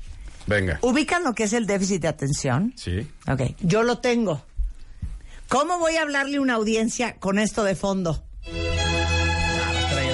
Venga. 0.46 0.78
¿Ubican 0.82 1.24
lo 1.24 1.34
que 1.34 1.44
es 1.44 1.52
el 1.52 1.66
déficit 1.66 2.00
de 2.02 2.08
atención? 2.08 2.72
Sí. 2.76 3.06
Ok, 3.30 3.42
yo 3.60 3.82
lo 3.82 3.98
tengo. 3.98 4.42
¿Cómo 5.48 5.78
voy 5.78 5.96
a 5.96 6.02
hablarle 6.02 6.36
a 6.36 6.40
una 6.40 6.54
audiencia 6.54 7.16
con 7.16 7.38
esto 7.38 7.64
de 7.64 7.74
fondo? 7.74 8.22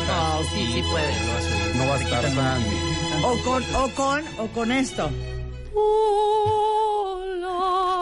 No, 0.06 0.42
sí, 0.52 0.66
sí 0.72 0.82
puede. 0.90 1.53
No 1.76 1.88
va 1.88 1.97
a 1.97 1.99
estar 1.99 2.23
tan. 2.35 2.62
O 3.25 3.38
con, 3.43 3.62
o 3.75 3.88
con, 3.90 4.23
o 4.38 4.47
con 4.49 4.73
esto. 4.73 5.11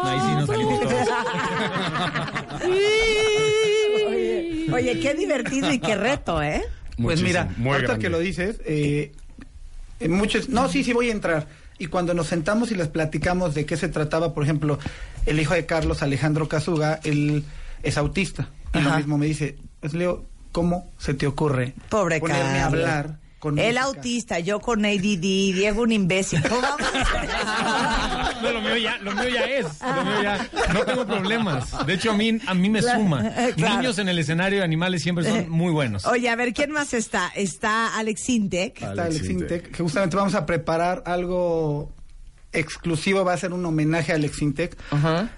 Ahí 0.05 0.21
sí 0.21 0.27
nos 0.35 0.47
salimos 0.47 0.81
todos. 0.81 1.09
Oye, 2.65 4.67
oye, 4.73 5.01
qué 5.01 5.15
divertido 5.15 5.73
y 5.73 5.79
qué 5.79 5.97
reto, 5.97 6.43
¿eh? 6.43 6.63
Pues 7.01 7.23
mira, 7.23 7.43
ahorita 7.43 7.79
grande. 7.79 7.99
que 7.99 8.09
lo 8.11 8.19
dices, 8.19 8.61
eh, 8.65 9.13
eh, 10.01 10.09
muchos, 10.09 10.49
no, 10.49 10.69
sí, 10.69 10.85
sí 10.85 10.93
voy 10.93 11.09
a 11.09 11.13
entrar. 11.13 11.47
Y 11.79 11.87
cuando 11.87 12.15
nos 12.15 12.27
sentamos 12.27 12.71
y 12.71 12.75
les 12.75 12.89
platicamos 12.89 13.55
de 13.55 13.65
qué 13.65 13.77
se 13.77 13.89
trataba, 13.89 14.35
por 14.35 14.45
ejemplo, 14.45 14.79
el 15.27 15.41
hijo 15.41 15.55
de 15.55 15.67
Carlos, 15.67 16.03
Alejandro 16.03 16.49
Casuga, 16.49 17.01
él 17.05 17.45
es 17.83 17.97
autista. 17.97 18.49
Y 18.75 18.81
lo 18.81 18.97
mismo 18.97 19.19
me 19.19 19.27
dice, 19.27 19.57
pues 19.81 19.95
Leo, 19.95 20.25
¿cómo 20.53 20.91
se 20.99 21.15
te 21.15 21.27
ocurre 21.27 21.75
Pobre 21.89 22.21
ponerme 22.21 22.61
a 22.61 22.65
Carlos. 22.65 22.81
hablar 22.81 23.19
con 23.43 23.59
El 23.59 23.75
música? 23.75 23.83
autista, 23.83 24.39
yo 24.39 24.61
con 24.61 24.85
ADD, 24.85 25.19
Diego 25.19 25.83
un 25.83 25.91
imbécil. 25.91 26.41
¿Cómo 26.49 26.61
vamos 26.63 26.81
a 26.81 27.01
hacer 27.01 27.25
eso? 27.25 28.41
No, 28.41 28.53
lo 28.53 28.61
mío 28.61 28.77
ya, 28.77 28.99
lo 28.99 29.11
mío 29.11 29.29
ya 29.29 29.45
es. 29.47 29.67
Lo 29.81 30.05
mío 30.05 30.23
ya. 30.23 30.49
No 30.73 30.85
tengo 30.85 31.05
problemas. 31.05 31.87
De 31.87 31.95
hecho, 31.95 32.13
a 32.13 32.17
mí, 32.17 32.39
a 32.47 32.55
mí 32.55 32.71
me 32.71 32.79
Claro, 32.79 33.01
suma. 33.01 33.33
claro. 33.57 33.77
Niños 33.79 33.99
en 33.99 34.09
el 34.09 34.19
escenario 34.21 34.59
de 34.61 34.65
animales 34.65 35.03
siempre 35.03 35.25
son 35.25 35.51
muy 35.51 35.73
buenos. 35.73 36.07
Oye, 36.07 36.31
a 36.31 36.37
ver, 36.37 36.53
¿quién 36.55 36.71
más 36.71 36.95
está? 36.95 37.33
Está 37.35 37.97
Alex 37.99 38.23
Sintek. 38.23 38.75
Está 38.75 38.91
Alex 38.93 39.07
Alex 39.07 39.29
Intec. 39.29 39.57
Intec, 39.57 39.77
que 39.77 39.83
justamente 39.83 40.15
vamos 40.17 40.37
a 40.37 40.47
preparar 40.47 41.03
algo 41.05 41.93
exclusivo, 42.53 43.25
va 43.25 43.33
a 43.33 43.37
ser 43.37 43.53
un 43.53 43.65
homenaje 43.65 44.13
a 44.13 44.17
Alex 44.17 44.43
Intec. 44.43 44.77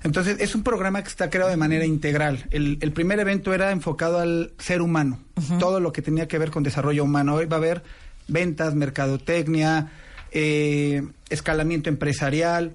Entonces, 0.03 0.39
es 0.41 0.55
un 0.55 0.63
programa 0.63 1.03
que 1.03 1.09
está 1.09 1.31
creado 1.31 1.51
de 1.51 1.57
manera 1.57 1.85
integral. 1.85 2.47
El, 2.51 2.79
el 2.81 2.93
primer 2.93 3.21
evento 3.21 3.55
era 3.55 3.71
enfocado 3.71 4.19
al 4.19 4.53
ser 4.59 4.83
humano, 4.83 5.21
todo 5.59 5.81
lo 5.81 5.93
que 5.93 6.03
tenía 6.03 6.29
que 6.29 6.39
ver 6.39 6.51
con 6.51 6.63
desarrollo 6.63 7.05
humano. 7.05 7.35
Hoy 7.35 7.47
va 7.47 7.57
a 7.57 7.59
haber 7.59 7.83
ventas, 8.29 8.75
mercadotecnia, 8.75 9.91
eh, 10.33 11.03
escalamiento 11.31 11.89
empresarial. 11.89 12.75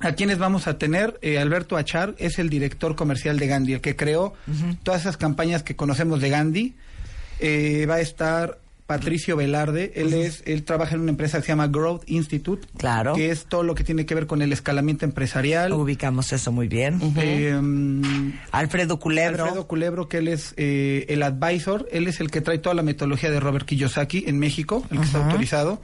¿A 0.00 0.12
quiénes 0.12 0.38
vamos 0.38 0.66
a 0.66 0.78
tener? 0.78 1.18
Eh, 1.22 1.38
Alberto 1.38 1.76
Achar 1.76 2.14
es 2.18 2.38
el 2.38 2.50
director 2.50 2.96
comercial 2.96 3.38
de 3.38 3.46
Gandhi, 3.46 3.74
el 3.74 3.80
que 3.80 3.94
creó 3.94 4.34
todas 4.82 5.02
esas 5.02 5.16
campañas 5.16 5.62
que 5.62 5.76
conocemos 5.76 6.20
de 6.20 6.28
Gandhi. 6.30 6.74
Eh, 7.38 7.86
va 7.88 7.96
a 7.96 8.00
estar 8.00 8.58
Patricio 8.98 9.36
Velarde, 9.36 9.92
él 9.96 10.12
es, 10.12 10.42
él 10.46 10.64
trabaja 10.64 10.94
en 10.94 11.00
una 11.00 11.10
empresa 11.10 11.38
que 11.38 11.44
se 11.46 11.48
llama 11.52 11.66
Growth 11.68 12.02
Institute, 12.06 12.66
Claro. 12.76 13.14
que 13.14 13.30
es 13.30 13.46
todo 13.46 13.62
lo 13.62 13.74
que 13.74 13.84
tiene 13.84 14.04
que 14.06 14.14
ver 14.14 14.26
con 14.26 14.42
el 14.42 14.52
escalamiento 14.52 15.04
empresarial. 15.04 15.72
Ubicamos 15.72 16.32
eso 16.32 16.52
muy 16.52 16.68
bien. 16.68 16.98
Eh, 17.16 17.58
mm, 17.60 18.32
Alfredo 18.52 18.98
Culebro. 18.98 19.44
Alfredo 19.44 19.66
Culebro, 19.66 20.08
que 20.08 20.18
él 20.18 20.28
es 20.28 20.54
eh, 20.56 21.06
el 21.08 21.22
advisor, 21.22 21.88
él 21.92 22.06
es 22.06 22.20
el 22.20 22.30
que 22.30 22.40
trae 22.40 22.58
toda 22.58 22.74
la 22.74 22.82
metodología 22.82 23.30
de 23.30 23.40
Robert 23.40 23.64
Kiyosaki 23.66 24.24
en 24.26 24.38
México, 24.38 24.84
el 24.90 24.98
que 24.98 25.04
está 25.04 25.24
autorizado. 25.24 25.80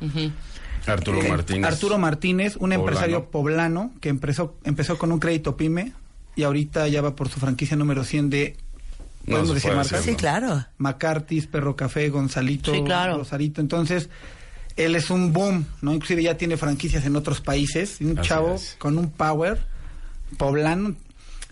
Arturo 0.87 1.21
Eh, 1.23 1.29
Martínez. 1.29 1.67
Arturo 1.71 1.99
Martínez, 1.99 2.55
un 2.57 2.61
Poblano. 2.71 2.81
empresario 2.81 3.25
poblano 3.31 3.93
que 4.01 4.09
empezó, 4.09 4.57
empezó 4.65 4.97
con 4.99 5.13
un 5.13 5.19
crédito 5.19 5.57
pyme 5.57 5.93
y 6.37 6.45
ahorita 6.45 6.89
ya 6.89 7.03
va 7.03 7.15
por 7.17 7.29
su 7.29 7.41
franquicia 7.41 7.77
número 7.77 8.05
100 8.05 8.31
de... 8.31 8.57
¿Podemos 9.29 9.55
decir 9.55 9.71
marcas? 9.73 9.91
decir, 9.93 10.11
Sí, 10.15 10.17
claro. 10.17 10.65
McCarthy's, 10.79 11.47
Perro 11.47 11.77
Café, 11.77 12.09
Gonzalito, 12.09 12.73
Sí, 12.75 12.83
claro. 12.85 13.19
Rosarito. 13.19 13.61
Entonces, 13.61 14.09
él 14.77 14.95
es 14.97 15.11
un 15.11 15.33
boom, 15.33 15.67
¿no? 15.83 15.93
Inclusive 15.95 16.23
ya 16.23 16.37
tiene 16.37 16.57
franquicias 16.57 17.05
en 17.05 17.17
otros 17.17 17.41
países. 17.41 17.99
Un 18.01 18.19
Así 18.19 18.29
chavo 18.29 18.55
es. 18.55 18.77
con 18.79 18.97
un 18.99 19.11
power 19.11 19.59
poblano. 20.37 20.95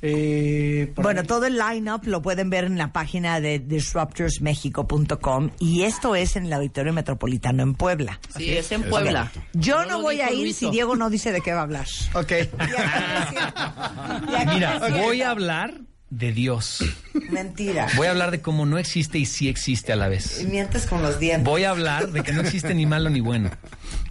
Eh, 0.03 0.93
Bueno, 0.97 1.23
ahí. 1.23 1.27
todo 1.27 1.47
el 1.47 1.57
line-up 1.57 2.03
lo 2.05 2.21
pueden 2.21 2.51
ver 2.51 2.65
en 2.65 2.77
la 2.77 2.93
página 2.93 3.41
de 3.41 3.59
disruptorsmexico.com 3.59 5.51
y 5.59 5.83
esto 5.83 6.15
es 6.15 6.37
en 6.37 6.45
el 6.47 6.53
Auditorio 6.53 6.93
Metropolitano 6.93 7.63
en 7.63 7.75
Puebla. 7.75 8.21
Sí, 8.37 8.51
es 8.51 8.71
en 8.73 8.83
Puebla. 8.85 9.33
Yo 9.55 9.85
No 9.87 10.03
voy 10.03 10.21
a 10.21 10.31
ir 10.33 10.41
Luiso. 10.43 10.59
si 10.61 10.71
Diego 10.71 10.97
no 10.97 11.09
dice 11.11 11.33
de 11.33 11.41
qué 11.41 11.53
va 11.55 11.61
a 11.61 11.63
hablar. 11.63 11.87
Ok. 12.15 12.31
Y 12.31 12.35
aquí 12.35 12.51
me 12.61 13.27
siento. 13.31 14.31
Y 14.31 14.35
aquí 14.35 14.55
Mira, 14.55 14.79
voy 15.03 15.23
a 15.23 15.31
hablar 15.31 15.81
de 16.11 16.33
Dios. 16.33 16.85
Mentira. 17.31 17.89
Voy 17.97 18.07
a 18.07 18.11
hablar 18.11 18.31
de 18.31 18.41
cómo 18.41 18.65
no 18.65 18.79
existe 18.79 19.19
y 19.19 19.27
sí 19.27 19.49
existe 19.49 19.93
a 19.93 19.97
la 19.97 20.07
Y 20.07 20.11
vez. 20.11 20.45
mientes 20.49 20.87
con 20.87 21.03
los 21.03 21.19
dientes. 21.19 21.45
Voy 21.45 21.65
a 21.65 21.71
hablar 21.71 22.11
de 22.13 22.23
que 22.23 22.33
no 22.33 22.41
existe 22.43 22.75
ni 22.75 22.87
malo 22.87 23.11
ni 23.11 23.21
bueno. 23.21 23.51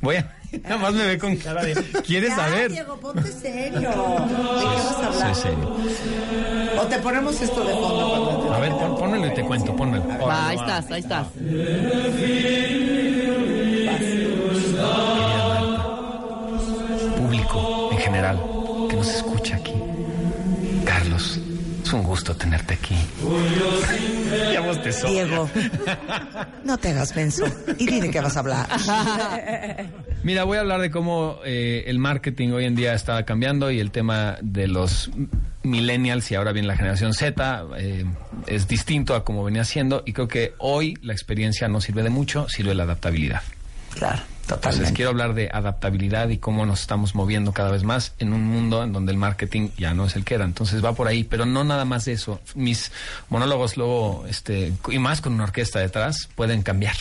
Voy 0.02 0.18
a... 0.18 0.36
Nada 0.64 0.78
más 0.78 0.94
me 0.94 1.06
ve 1.06 1.18
con 1.18 1.36
cara 1.38 1.64
de... 1.64 1.74
¿Quieres 2.06 2.30
Ya, 2.30 2.36
saber? 2.36 2.72
Diego, 2.72 2.98
ponte 3.00 3.32
serio. 3.32 3.80
¿De 3.80 3.86
qué 3.88 3.94
vas 3.96 4.98
a 5.04 5.08
hablar? 5.08 5.36
Soy 5.36 5.44
serio. 5.52 5.76
O 6.80 6.86
te 6.88 6.98
ponemos 7.00 7.42
esto 7.42 7.64
de 7.64 7.74
fondo 7.74 8.26
cuando 8.26 8.54
A 8.54 8.60
ver, 8.60 8.72
pon, 8.72 8.96
pónmelo 8.98 9.28
y 9.28 9.34
te 9.34 9.44
cuento, 9.44 9.76
pónmelo. 9.76 10.06
Va, 10.20 10.50
ahí 10.50 10.58
estás, 10.58 10.92
ahí 10.92 11.02
estás. 11.02 11.28
Público 17.18 17.90
en 17.92 17.98
general 17.98 18.40
que 18.90 18.96
nos 18.96 19.08
escucha 19.16 19.56
aquí. 19.58 19.74
Es 21.86 21.94
un 21.94 22.02
gusto 22.02 22.36
tenerte 22.36 22.74
aquí. 22.74 22.96
Diego, 25.08 25.48
no 26.64 26.78
te 26.80 26.90
hagas 26.90 27.16
menso 27.16 27.46
y 27.78 27.86
di 27.86 28.02
de 28.02 28.10
qué 28.10 28.22
vas 28.22 28.36
a 28.36 28.40
hablar. 28.40 28.68
Mira, 30.24 30.46
voy 30.46 30.58
a 30.58 30.62
hablar 30.62 30.82
de 30.82 30.90
cómo 30.90 31.38
eh, 31.46 31.84
el 31.86 32.00
marketing 32.00 32.54
hoy 32.54 32.66
en 32.66 32.74
día 32.74 32.96
está 32.96 33.24
cambiando 33.24 33.70
y 33.70 33.80
el 33.80 33.92
tema 33.92 34.38
de 34.42 34.68
los 34.68 35.12
millennials 35.62 36.32
y 36.32 36.36
ahora 36.36 36.54
bien 36.54 36.66
la 36.66 36.76
generación 36.76 37.14
Z 37.14 37.66
eh, 37.78 38.04
es 38.48 38.68
distinto 38.68 39.14
a 39.14 39.24
como 39.24 39.44
venía 39.44 39.64
siendo 39.64 40.02
y 40.08 40.14
creo 40.14 40.28
que 40.28 40.56
hoy 40.58 40.98
la 41.04 41.14
experiencia 41.14 41.68
no 41.68 41.82
sirve 41.82 42.02
de 42.02 42.10
mucho, 42.10 42.50
sirve 42.50 42.74
la 42.74 42.82
adaptabilidad. 42.82 43.44
Claro, 43.96 44.22
Entonces 44.42 44.48
totalmente. 44.48 44.94
quiero 44.94 45.12
hablar 45.12 45.34
de 45.34 45.50
adaptabilidad 45.52 46.30
y 46.30 46.38
cómo 46.38 46.66
nos 46.66 46.82
estamos 46.82 47.16
moviendo 47.16 47.52
cada 47.54 47.72
vez 47.72 47.84
más 47.84 48.14
en 48.20 48.34
un 48.34 48.44
mundo 48.46 48.84
en 48.84 48.94
donde 48.94 49.12
el 49.12 49.18
marketing 49.18 49.70
ya 49.78 49.94
no 49.94 50.06
es 50.06 50.16
el 50.16 50.24
que 50.24 50.36
era. 50.36 50.46
Entonces 50.46 50.84
va 50.84 50.94
por 50.94 51.08
ahí, 51.08 51.24
pero 51.24 51.46
no 51.46 51.64
nada 51.64 51.86
más 51.86 52.06
de 52.06 52.14
eso. 52.14 52.40
Mis 52.56 52.92
monólogos 53.30 53.78
luego, 53.78 54.26
este, 54.28 54.74
y 54.90 55.00
más 55.00 55.22
con 55.22 55.34
una 55.34 55.44
orquesta 55.46 55.80
detrás, 55.80 56.30
pueden 56.36 56.62
cambiar. 56.62 56.96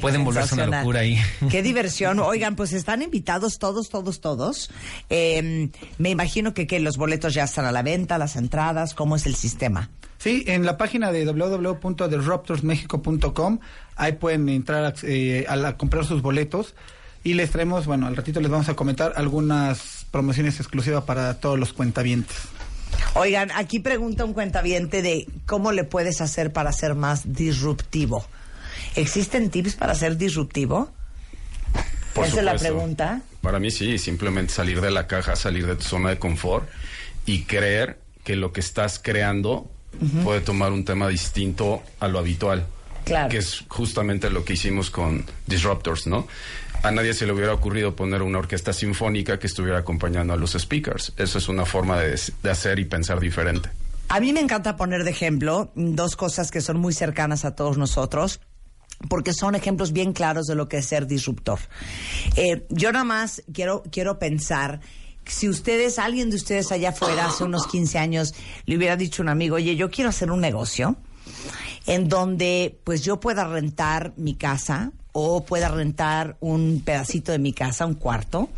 Pueden 0.00 0.24
volverse 0.24 0.54
una 0.54 0.64
locura 0.66 1.00
ahí. 1.00 1.18
Qué 1.50 1.62
diversión. 1.62 2.18
Oigan, 2.20 2.56
pues 2.56 2.72
están 2.72 3.02
invitados 3.02 3.58
todos, 3.58 3.90
todos, 3.90 4.22
todos. 4.22 4.70
Eh, 5.10 5.68
me 5.98 6.08
imagino 6.08 6.54
que, 6.54 6.66
que 6.66 6.80
los 6.80 6.96
boletos 6.96 7.34
ya 7.34 7.44
están 7.44 7.66
a 7.66 7.72
la 7.72 7.82
venta, 7.82 8.16
las 8.16 8.36
entradas, 8.36 8.94
¿cómo 8.94 9.14
es 9.16 9.26
el 9.26 9.34
sistema? 9.34 9.90
Sí, 10.18 10.44
en 10.46 10.64
la 10.64 10.78
página 10.78 11.12
de 11.12 11.26
www.disruptorsmexico.com 11.26 13.58
ahí 13.96 14.12
pueden 14.12 14.48
entrar 14.48 14.94
eh, 15.02 15.44
a, 15.48 15.56
la- 15.56 15.76
comprar 15.76 16.04
sus 16.04 16.22
boletos 16.22 16.74
y 17.24 17.34
les 17.34 17.50
traemos, 17.50 17.86
bueno, 17.86 18.06
al 18.06 18.16
ratito 18.16 18.40
les 18.40 18.50
vamos 18.50 18.68
a 18.68 18.74
comentar 18.74 19.12
algunas 19.16 20.06
promociones 20.10 20.58
exclusivas 20.60 21.04
para 21.04 21.34
todos 21.40 21.58
los 21.58 21.72
cuentavientes. 21.72 22.36
Oigan, 23.14 23.50
aquí 23.54 23.78
pregunta 23.78 24.24
un 24.24 24.32
cuentaviente 24.34 25.02
de 25.02 25.26
cómo 25.46 25.72
le 25.72 25.84
puedes 25.84 26.20
hacer 26.20 26.52
para 26.52 26.72
ser 26.72 26.94
más 26.94 27.32
disruptivo. 27.32 28.26
¿Existen 28.96 29.50
tips 29.50 29.76
para 29.76 29.94
ser 29.94 30.16
disruptivo? 30.16 30.90
Por 32.14 32.26
Esa 32.26 32.38
es 32.40 32.44
la 32.44 32.54
pregunta. 32.56 33.22
Para 33.40 33.58
mí 33.58 33.70
sí, 33.70 33.98
simplemente 33.98 34.52
salir 34.52 34.80
de 34.80 34.90
la 34.90 35.06
caja, 35.06 35.34
salir 35.36 35.66
de 35.66 35.76
tu 35.76 35.82
zona 35.82 36.10
de 36.10 36.18
confort 36.18 36.68
y 37.24 37.44
creer 37.44 37.98
que 38.24 38.36
lo 38.36 38.52
que 38.52 38.60
estás 38.60 38.98
creando 38.98 39.70
puede 40.24 40.40
tomar 40.40 40.72
un 40.72 40.84
tema 40.84 41.08
distinto 41.08 41.82
a 42.00 42.08
lo 42.08 42.18
habitual. 42.18 42.66
Claro. 43.04 43.28
Que 43.30 43.38
es 43.38 43.64
justamente 43.68 44.30
lo 44.30 44.44
que 44.44 44.54
hicimos 44.54 44.90
con 44.90 45.24
Disruptors, 45.46 46.06
¿no? 46.06 46.26
A 46.82 46.90
nadie 46.90 47.14
se 47.14 47.26
le 47.26 47.32
hubiera 47.32 47.54
ocurrido 47.54 47.94
poner 47.94 48.22
una 48.22 48.38
orquesta 48.38 48.72
sinfónica 48.72 49.38
que 49.38 49.46
estuviera 49.46 49.78
acompañando 49.78 50.32
a 50.32 50.36
los 50.36 50.52
speakers. 50.52 51.12
Eso 51.16 51.38
es 51.38 51.48
una 51.48 51.64
forma 51.64 51.98
de, 52.00 52.20
de 52.42 52.50
hacer 52.50 52.78
y 52.78 52.84
pensar 52.84 53.20
diferente. 53.20 53.70
A 54.08 54.20
mí 54.20 54.32
me 54.32 54.40
encanta 54.40 54.76
poner 54.76 55.04
de 55.04 55.10
ejemplo 55.10 55.70
dos 55.74 56.16
cosas 56.16 56.50
que 56.50 56.60
son 56.60 56.78
muy 56.78 56.92
cercanas 56.92 57.44
a 57.44 57.54
todos 57.54 57.78
nosotros. 57.78 58.40
porque 59.08 59.32
son 59.32 59.56
ejemplos 59.56 59.92
bien 59.92 60.12
claros 60.12 60.46
de 60.46 60.54
lo 60.54 60.68
que 60.68 60.78
es 60.78 60.86
ser 60.86 61.06
disruptor. 61.08 61.58
Eh, 62.36 62.66
yo 62.68 62.92
nada 62.92 63.04
más 63.04 63.42
quiero, 63.52 63.82
quiero 63.90 64.18
pensar 64.18 64.80
si 65.26 65.48
ustedes, 65.48 65.98
alguien 65.98 66.30
de 66.30 66.36
ustedes 66.36 66.72
allá 66.72 66.90
afuera 66.90 67.26
hace 67.26 67.44
unos 67.44 67.66
15 67.66 67.98
años 67.98 68.34
le 68.66 68.76
hubiera 68.76 68.96
dicho 68.96 69.22
a 69.22 69.24
un 69.24 69.28
amigo, 69.28 69.56
oye, 69.56 69.76
yo 69.76 69.90
quiero 69.90 70.10
hacer 70.10 70.30
un 70.30 70.40
negocio 70.40 70.96
en 71.86 72.08
donde 72.08 72.78
pues 72.84 73.02
yo 73.02 73.20
pueda 73.20 73.44
rentar 73.44 74.12
mi 74.16 74.34
casa 74.34 74.92
o 75.12 75.44
pueda 75.44 75.68
rentar 75.68 76.36
un 76.40 76.82
pedacito 76.84 77.32
de 77.32 77.38
mi 77.38 77.52
casa, 77.52 77.86
un 77.86 77.94
cuarto. 77.94 78.48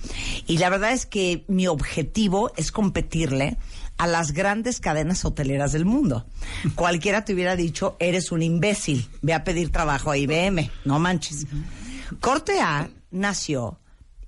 Y 0.47 0.59
la 0.59 0.71
verdad 0.71 0.93
es 0.93 1.05
que 1.07 1.45
mi 1.49 1.67
objetivo 1.67 2.53
es 2.57 2.71
competirle 2.71 3.57
a 3.97 4.07
las 4.07 4.33
grandes 4.33 4.81
cadenas 4.81 5.25
hoteleras 5.25 5.73
del 5.73 5.85
mundo. 5.85 6.27
Cualquiera 6.75 7.25
te 7.25 7.35
hubiera 7.35 7.57
dicho, 7.57 7.97
eres 7.99 8.33
un 8.33 8.43
imbécil, 8.43 9.09
ve 9.23 9.35
a 9.35 9.45
pedir 9.45 9.71
trabajo 9.71 10.11
a 10.11 10.17
IBM, 10.17 10.71
no 10.85 10.99
manches. 10.99 11.47
Corte 12.21 12.61
A 12.61 12.89
nació 13.11 13.79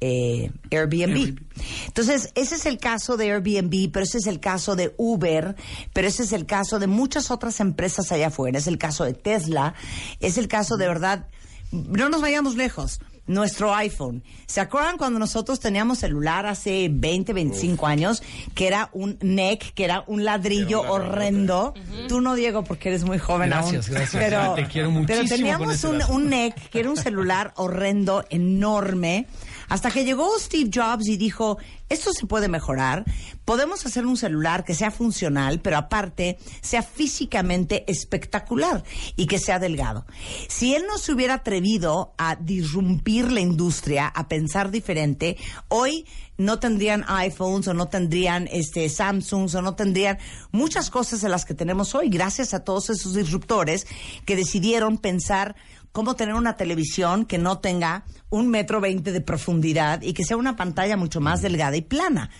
eh, 0.00 0.50
Airbnb. 0.70 1.38
Entonces, 1.86 2.30
ese 2.34 2.54
es 2.56 2.66
el 2.66 2.78
caso 2.78 3.16
de 3.16 3.32
Airbnb, 3.32 3.90
pero 3.92 4.04
ese 4.04 4.18
es 4.18 4.26
el 4.26 4.40
caso 4.40 4.76
de 4.76 4.94
Uber, 4.96 5.56
pero 5.92 6.08
ese 6.08 6.22
es 6.22 6.32
el 6.32 6.46
caso 6.46 6.78
de 6.78 6.86
muchas 6.86 7.30
otras 7.30 7.60
empresas 7.60 8.12
allá 8.12 8.28
afuera, 8.28 8.58
es 8.58 8.66
el 8.66 8.78
caso 8.78 9.04
de 9.04 9.14
Tesla, 9.14 9.74
es 10.20 10.38
el 10.38 10.48
caso 10.48 10.76
de 10.76 10.86
verdad, 10.86 11.26
no 11.72 12.08
nos 12.08 12.20
vayamos 12.20 12.56
lejos. 12.56 13.00
Nuestro 13.28 13.74
iPhone. 13.74 14.22
¿Se 14.46 14.60
acuerdan 14.60 14.98
cuando 14.98 15.18
nosotros 15.18 15.58
teníamos 15.58 15.98
celular 15.98 16.46
hace 16.46 16.88
20, 16.88 17.32
25 17.32 17.84
años? 17.88 18.22
Que 18.54 18.68
era 18.68 18.88
un 18.92 19.18
NEC, 19.20 19.74
que 19.74 19.82
era 19.82 20.04
un 20.06 20.24
ladrillo 20.24 20.82
horrendo. 20.82 21.74
Tú 22.06 22.20
no, 22.20 22.36
Diego, 22.36 22.62
porque 22.62 22.90
eres 22.90 23.02
muy 23.02 23.18
joven 23.18 23.50
Gracias, 23.50 23.88
aún. 23.88 23.96
gracias. 23.96 24.22
Pero, 24.22 24.54
Te 24.54 24.68
quiero 24.68 24.92
muchísimo 24.92 25.24
Pero 25.26 25.36
teníamos 25.36 25.74
ese 25.74 25.88
un, 25.88 26.02
un 26.08 26.28
NEC, 26.30 26.54
que 26.70 26.78
era 26.78 26.88
un 26.88 26.96
celular 26.96 27.52
horrendo, 27.56 28.24
enorme, 28.30 29.26
hasta 29.68 29.90
que 29.90 30.04
llegó 30.04 30.30
Steve 30.38 30.70
Jobs 30.72 31.08
y 31.08 31.16
dijo, 31.16 31.58
esto 31.88 32.12
se 32.12 32.26
puede 32.26 32.48
mejorar, 32.48 33.04
podemos 33.44 33.86
hacer 33.86 34.06
un 34.06 34.16
celular 34.16 34.64
que 34.64 34.74
sea 34.74 34.90
funcional, 34.90 35.60
pero 35.60 35.76
aparte 35.76 36.38
sea 36.60 36.82
físicamente 36.82 37.84
espectacular 37.90 38.82
y 39.16 39.26
que 39.26 39.38
sea 39.38 39.58
delgado. 39.58 40.04
Si 40.48 40.74
él 40.74 40.84
no 40.88 40.98
se 40.98 41.12
hubiera 41.12 41.34
atrevido 41.34 42.14
a 42.18 42.36
disrumpir 42.36 43.30
la 43.30 43.40
industria, 43.40 44.06
a 44.08 44.28
pensar 44.28 44.70
diferente, 44.70 45.36
hoy 45.68 46.06
no 46.38 46.58
tendrían 46.58 47.04
iPhones 47.08 47.68
o 47.68 47.74
no 47.74 47.88
tendrían 47.88 48.48
este 48.52 48.88
Samsungs 48.88 49.54
o 49.54 49.62
no 49.62 49.74
tendrían 49.74 50.18
muchas 50.52 50.90
cosas 50.90 51.20
de 51.22 51.28
las 51.28 51.44
que 51.44 51.54
tenemos 51.54 51.94
hoy 51.94 52.08
gracias 52.08 52.52
a 52.52 52.62
todos 52.62 52.90
esos 52.90 53.14
disruptores 53.14 53.86
que 54.24 54.36
decidieron 54.36 54.98
pensar 54.98 55.56
cómo 55.92 56.16
tener 56.16 56.34
una 56.34 56.56
televisión 56.56 57.24
que 57.24 57.38
no 57.38 57.58
tenga 57.58 58.04
un 58.28 58.48
metro 58.48 58.80
veinte 58.80 59.12
de 59.12 59.20
profundidad 59.20 60.02
y 60.02 60.12
que 60.12 60.24
sea 60.24 60.36
una 60.36 60.56
pantalla 60.56 60.96
mucho 60.96 61.20
más 61.20 61.42
delgada 61.42 61.76
y 61.76 61.82
plana. 61.82 62.30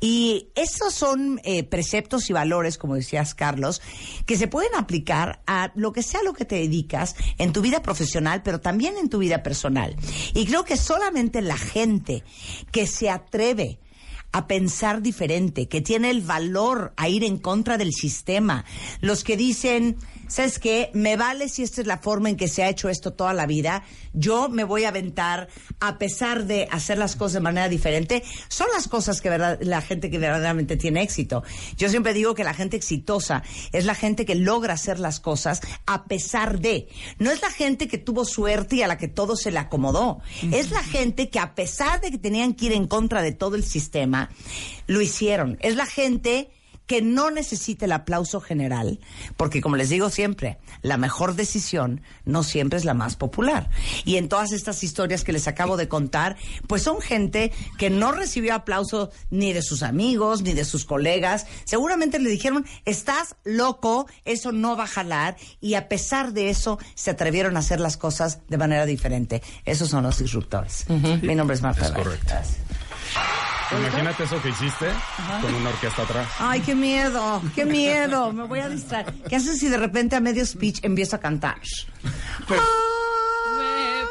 Y 0.00 0.48
esos 0.54 0.94
son 0.94 1.40
eh, 1.44 1.64
preceptos 1.64 2.30
y 2.30 2.32
valores, 2.32 2.78
como 2.78 2.94
decías 2.94 3.34
Carlos, 3.34 3.82
que 4.26 4.36
se 4.36 4.48
pueden 4.48 4.74
aplicar 4.74 5.42
a 5.46 5.72
lo 5.74 5.92
que 5.92 6.02
sea 6.02 6.22
lo 6.22 6.32
que 6.32 6.44
te 6.44 6.56
dedicas 6.56 7.14
en 7.38 7.52
tu 7.52 7.62
vida 7.62 7.82
profesional, 7.82 8.42
pero 8.42 8.60
también 8.60 8.96
en 8.98 9.08
tu 9.08 9.18
vida 9.18 9.42
personal. 9.42 9.96
Y 10.34 10.46
creo 10.46 10.64
que 10.64 10.76
solamente 10.76 11.42
la 11.42 11.56
gente 11.56 12.22
que 12.70 12.86
se 12.86 13.10
atreve 13.10 13.78
a 14.34 14.48
pensar 14.48 15.00
diferente, 15.00 15.68
que 15.68 15.80
tiene 15.80 16.10
el 16.10 16.20
valor 16.20 16.92
a 16.96 17.08
ir 17.08 17.22
en 17.22 17.38
contra 17.38 17.78
del 17.78 17.92
sistema. 17.92 18.64
Los 19.00 19.22
que 19.22 19.36
dicen, 19.36 19.96
¿sabes 20.28 20.58
qué? 20.58 20.90
Me 20.94 21.16
vale 21.16 21.48
si 21.48 21.62
esta 21.62 21.80
es 21.80 21.86
la 21.86 21.98
forma 21.98 22.28
en 22.28 22.36
que 22.36 22.48
se 22.48 22.62
ha 22.62 22.68
hecho 22.68 22.88
esto 22.88 23.12
toda 23.12 23.34
la 23.34 23.46
vida. 23.46 23.84
Yo 24.12 24.48
me 24.48 24.64
voy 24.64 24.84
a 24.84 24.88
aventar 24.88 25.48
a 25.80 25.98
pesar 25.98 26.44
de 26.44 26.68
hacer 26.70 26.98
las 26.98 27.16
cosas 27.16 27.34
de 27.34 27.40
manera 27.40 27.68
diferente. 27.68 28.22
Son 28.48 28.66
las 28.74 28.88
cosas 28.88 29.20
que 29.20 29.30
verdad, 29.30 29.58
la 29.60 29.80
gente 29.80 30.10
que 30.10 30.18
verdaderamente 30.18 30.76
tiene 30.76 31.02
éxito. 31.02 31.42
Yo 31.76 31.88
siempre 31.88 32.14
digo 32.14 32.34
que 32.34 32.44
la 32.44 32.54
gente 32.54 32.76
exitosa 32.76 33.42
es 33.72 33.84
la 33.84 33.94
gente 33.94 34.24
que 34.24 34.34
logra 34.34 34.74
hacer 34.74 34.98
las 34.98 35.20
cosas 35.20 35.60
a 35.86 36.04
pesar 36.04 36.60
de. 36.60 36.88
No 37.18 37.30
es 37.30 37.42
la 37.42 37.50
gente 37.50 37.88
que 37.88 37.98
tuvo 37.98 38.24
suerte 38.24 38.76
y 38.76 38.82
a 38.82 38.88
la 38.88 38.98
que 38.98 39.08
todo 39.08 39.36
se 39.36 39.50
le 39.50 39.58
acomodó. 39.58 40.20
Es 40.52 40.70
la 40.70 40.82
gente 40.82 41.30
que 41.30 41.38
a 41.38 41.54
pesar 41.54 42.00
de 42.00 42.10
que 42.10 42.18
tenían 42.18 42.54
que 42.54 42.66
ir 42.66 42.72
en 42.72 42.86
contra 42.86 43.22
de 43.22 43.32
todo 43.32 43.56
el 43.56 43.64
sistema, 43.64 44.30
lo 44.86 45.00
hicieron. 45.00 45.58
Es 45.60 45.76
la 45.76 45.86
gente 45.86 46.50
que 46.86 47.02
no 47.02 47.30
necesita 47.30 47.86
el 47.86 47.92
aplauso 47.92 48.40
general, 48.40 49.00
porque 49.36 49.60
como 49.60 49.76
les 49.76 49.88
digo 49.88 50.10
siempre, 50.10 50.58
la 50.82 50.96
mejor 50.96 51.34
decisión 51.34 52.02
no 52.24 52.42
siempre 52.42 52.78
es 52.78 52.84
la 52.84 52.94
más 52.94 53.16
popular. 53.16 53.70
Y 54.04 54.16
en 54.16 54.28
todas 54.28 54.52
estas 54.52 54.82
historias 54.82 55.24
que 55.24 55.32
les 55.32 55.48
acabo 55.48 55.76
de 55.76 55.88
contar, 55.88 56.36
pues 56.66 56.82
son 56.82 57.00
gente 57.00 57.52
que 57.78 57.90
no 57.90 58.12
recibió 58.12 58.54
aplauso 58.54 59.10
ni 59.30 59.52
de 59.52 59.62
sus 59.62 59.82
amigos, 59.82 60.42
ni 60.42 60.52
de 60.52 60.64
sus 60.64 60.84
colegas. 60.84 61.46
Seguramente 61.64 62.18
le 62.18 62.30
dijeron, 62.30 62.66
estás 62.84 63.36
loco, 63.44 64.06
eso 64.24 64.52
no 64.52 64.76
va 64.76 64.84
a 64.84 64.88
jalar. 64.88 65.36
Y 65.60 65.74
a 65.74 65.88
pesar 65.88 66.32
de 66.32 66.50
eso, 66.50 66.78
se 66.94 67.10
atrevieron 67.10 67.56
a 67.56 67.60
hacer 67.60 67.80
las 67.80 67.96
cosas 67.96 68.40
de 68.48 68.58
manera 68.58 68.86
diferente. 68.86 69.42
Esos 69.64 69.90
son 69.90 70.04
los 70.04 70.18
disruptores. 70.18 70.86
Mi 71.22 71.34
nombre 71.34 71.56
es 71.56 71.62
Marta. 71.62 71.86
Es 71.86 71.92
correcto. 71.92 72.34
Imagínate 73.78 74.24
eso 74.24 74.40
que 74.42 74.48
hiciste 74.50 74.86
con 75.40 75.54
una 75.54 75.70
orquesta 75.70 76.02
atrás. 76.02 76.28
Ay, 76.38 76.60
qué 76.60 76.74
miedo, 76.74 77.42
qué 77.54 77.64
miedo. 77.64 78.32
Me 78.32 78.44
voy 78.44 78.60
a 78.60 78.68
distraer. 78.68 79.12
¿Qué 79.28 79.36
haces 79.36 79.58
si 79.58 79.68
de 79.68 79.76
repente 79.78 80.16
a 80.16 80.20
medio 80.20 80.44
speech 80.46 80.80
empiezo 80.82 81.16
a 81.16 81.18
cantar? 81.18 81.56
Eh, 81.58 81.62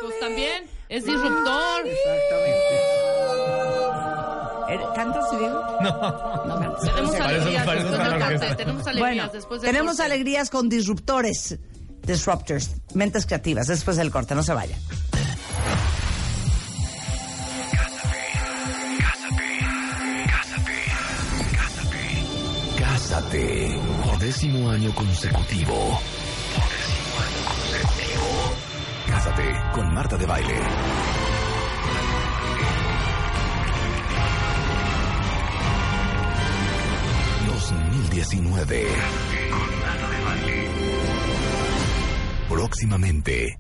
pues 0.02 0.20
también 0.20 0.64
es 0.90 1.06
disruptor. 1.06 1.84
¿Eres- 4.70 4.88
¿Cantas, 4.96 5.32
Diego? 5.32 5.64
No. 5.82 6.46
No 6.46 6.60
cantas. 6.60 6.82
Tenemos 6.82 7.16
alegrías 7.16 7.66
parece 7.66 7.90
después 7.90 8.40
del. 8.40 8.56
Tenemos 8.58 8.88
alegrías 8.88 9.00
Bueno, 9.00 9.30
después 9.34 9.62
del 9.62 9.72
tenemos 9.72 9.98
corte. 9.98 10.12
alegrías 10.14 10.50
con 10.50 10.70
disruptores, 10.70 11.60
disruptors, 12.06 12.72
mentes 12.96 13.26
creativas, 13.26 13.68
después 13.68 13.98
del 13.98 14.12
corte, 14.12 14.36
no 14.36 14.44
se 14.44 14.54
vayan. 14.54 14.80
Por 23.34 24.20
décimo 24.20 24.70
año 24.70 24.94
consecutivo. 24.94 25.74
Por 25.74 26.70
décimo 26.70 27.18
año 27.18 27.42
consecutivo. 27.48 28.54
Cásate 29.08 29.62
con 29.74 29.92
Marta 29.92 30.18
de 30.18 30.26
Baile. 30.28 30.60
...2019... 38.12 38.86
Con 39.50 39.80
Marta 39.80 40.10
de 40.10 40.24
Baile. 40.26 40.70
Próximamente... 42.50 43.58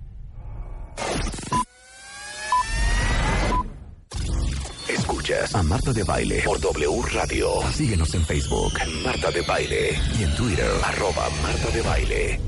Escuchas 5.03 5.53
a 5.53 5.61
Marta 5.63 5.91
de 5.91 6.01
Baile 6.05 6.41
por 6.45 6.61
W 6.61 7.01
Radio. 7.13 7.49
Síguenos 7.73 8.13
en 8.13 8.25
Facebook, 8.25 8.71
Marta 9.03 9.31
de 9.31 9.41
Baile. 9.41 9.99
Y 10.17 10.23
en 10.23 10.33
Twitter, 10.33 10.71
arroba 10.81 11.29
Marta 11.41 11.69
de 11.71 11.81
Baile. 11.81 12.39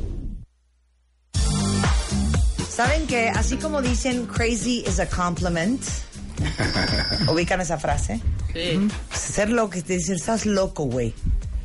¿Saben 2.69 3.07
que 3.07 3.27
así 3.27 3.57
como 3.57 3.81
dicen 3.81 4.25
crazy 4.25 4.85
is 4.87 5.01
a 5.01 5.05
compliment? 5.05 5.83
¿Ubican 7.29 7.59
esa 7.59 7.77
frase? 7.77 8.21
Sí. 8.53 8.87
Ser 9.11 9.49
loco, 9.49 9.75
te 9.83 9.97
dicen, 9.97 10.15
estás 10.15 10.45
loco, 10.45 10.85
güey. 10.85 11.13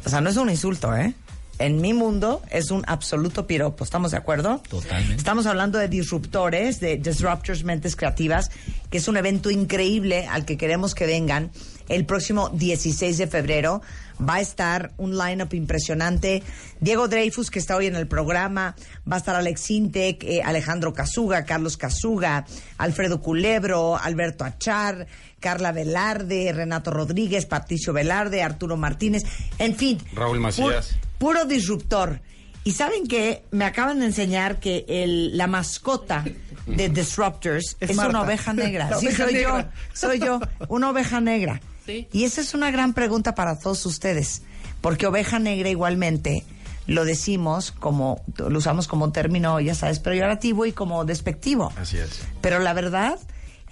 O 0.04 0.08
sea, 0.08 0.20
no 0.20 0.28
es 0.28 0.36
un 0.36 0.50
insulto, 0.50 0.96
¿eh? 0.96 1.14
En 1.60 1.78
mi 1.82 1.92
mundo 1.92 2.40
es 2.50 2.70
un 2.70 2.84
absoluto 2.86 3.46
piropo, 3.46 3.84
¿estamos 3.84 4.12
de 4.12 4.16
acuerdo? 4.16 4.62
Totalmente. 4.70 5.16
Estamos 5.16 5.44
hablando 5.44 5.78
de 5.78 5.88
disruptores, 5.88 6.80
de 6.80 6.96
Disruptors 6.96 7.64
Mentes 7.64 7.96
Creativas, 7.96 8.50
que 8.88 8.96
es 8.96 9.08
un 9.08 9.18
evento 9.18 9.50
increíble 9.50 10.26
al 10.26 10.46
que 10.46 10.56
queremos 10.56 10.94
que 10.94 11.04
vengan 11.04 11.50
el 11.90 12.06
próximo 12.06 12.48
16 12.48 13.18
de 13.18 13.26
febrero. 13.26 13.82
Va 14.18 14.36
a 14.36 14.40
estar 14.40 14.92
un 14.96 15.18
lineup 15.18 15.52
impresionante. 15.52 16.42
Diego 16.80 17.08
Dreyfus, 17.08 17.50
que 17.50 17.58
está 17.58 17.76
hoy 17.76 17.88
en 17.88 17.96
el 17.96 18.06
programa, 18.06 18.74
va 19.10 19.16
a 19.16 19.18
estar 19.18 19.36
Alex 19.36 19.60
Sintek, 19.60 20.24
eh, 20.24 20.40
Alejandro 20.42 20.94
Casuga, 20.94 21.44
Carlos 21.44 21.76
Casuga, 21.76 22.46
Alfredo 22.78 23.20
Culebro, 23.20 23.98
Alberto 23.98 24.46
Achar, 24.46 25.06
Carla 25.40 25.72
Velarde, 25.72 26.54
Renato 26.54 26.90
Rodríguez, 26.90 27.44
Patricio 27.44 27.92
Velarde, 27.92 28.42
Arturo 28.42 28.78
Martínez, 28.78 29.24
en 29.58 29.76
fin. 29.76 29.98
Raúl 30.14 30.40
Macías. 30.40 30.96
Puro, 31.20 31.44
disruptor. 31.44 32.22
Y 32.64 32.72
saben 32.72 33.06
que 33.06 33.44
me 33.50 33.66
acaban 33.66 34.00
de 34.00 34.06
enseñar 34.06 34.58
que 34.58 34.86
el, 34.88 35.36
la 35.36 35.46
mascota 35.46 36.24
de 36.66 36.88
Disruptors 36.88 37.76
es, 37.78 37.90
Es 37.90 37.98
una 37.98 38.22
oveja 38.22 38.54
negra. 38.54 38.88
Sí, 38.98 39.06
oveja 39.08 39.24
soy 39.24 39.34
negra. 39.34 39.62
yo, 39.62 39.80
soy 39.92 40.18
yo, 40.18 40.40
una 40.68 40.88
oveja 40.88 41.20
negra. 41.20 41.60
Sí. 41.84 42.08
Y 42.10 42.24
esa 42.24 42.40
es 42.40 42.54
una 42.54 42.70
gran 42.70 42.94
pregunta 42.94 43.34
para 43.34 43.58
todos 43.58 43.84
ustedes, 43.84 44.40
porque 44.80 45.06
oveja 45.06 45.38
negra 45.38 45.68
igualmente 45.68 46.42
lo 46.86 47.04
decimos 47.04 47.70
como, 47.70 48.24
lo 48.38 48.56
usamos 48.56 48.88
como 48.88 49.12
término, 49.12 49.60
ya 49.60 49.74
sabes, 49.74 49.98
peyorativo 49.98 50.64
y 50.64 50.72
como 50.72 51.04
despectivo. 51.04 51.70
Así 51.76 51.98
es. 51.98 52.22
Pero 52.40 52.60
la 52.60 52.72
verdad 52.72 53.18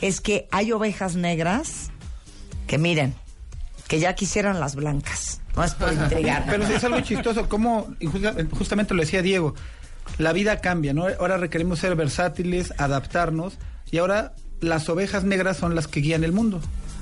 es 0.02 0.20
que 0.20 0.48
hay 0.50 0.70
ovejas 0.72 1.16
negras 1.16 1.90
que 2.66 2.76
miren, 2.76 3.14
que 3.88 4.00
ya 4.00 4.14
quisieran 4.14 4.60
las 4.60 4.74
blancas. 4.74 5.40
Pero 6.50 6.64
es 6.64 6.84
algo 6.84 7.00
chistoso, 7.00 7.48
como 7.48 7.94
justamente 8.50 8.94
lo 8.94 9.00
decía 9.00 9.22
Diego, 9.22 9.54
la 10.18 10.32
vida 10.32 10.60
cambia, 10.60 10.94
¿no? 10.94 11.06
Ahora 11.20 11.36
requerimos 11.36 11.78
ser 11.80 11.94
versátiles, 11.94 12.72
adaptarnos, 12.78 13.58
y 13.90 13.98
ahora 13.98 14.34
las 14.60 14.88
ovejas 14.88 15.24
negras 15.24 15.56
son 15.56 15.74
las 15.74 15.86
que 15.86 16.00
guían 16.00 16.24
el 16.24 16.32
mundo. 16.32 16.60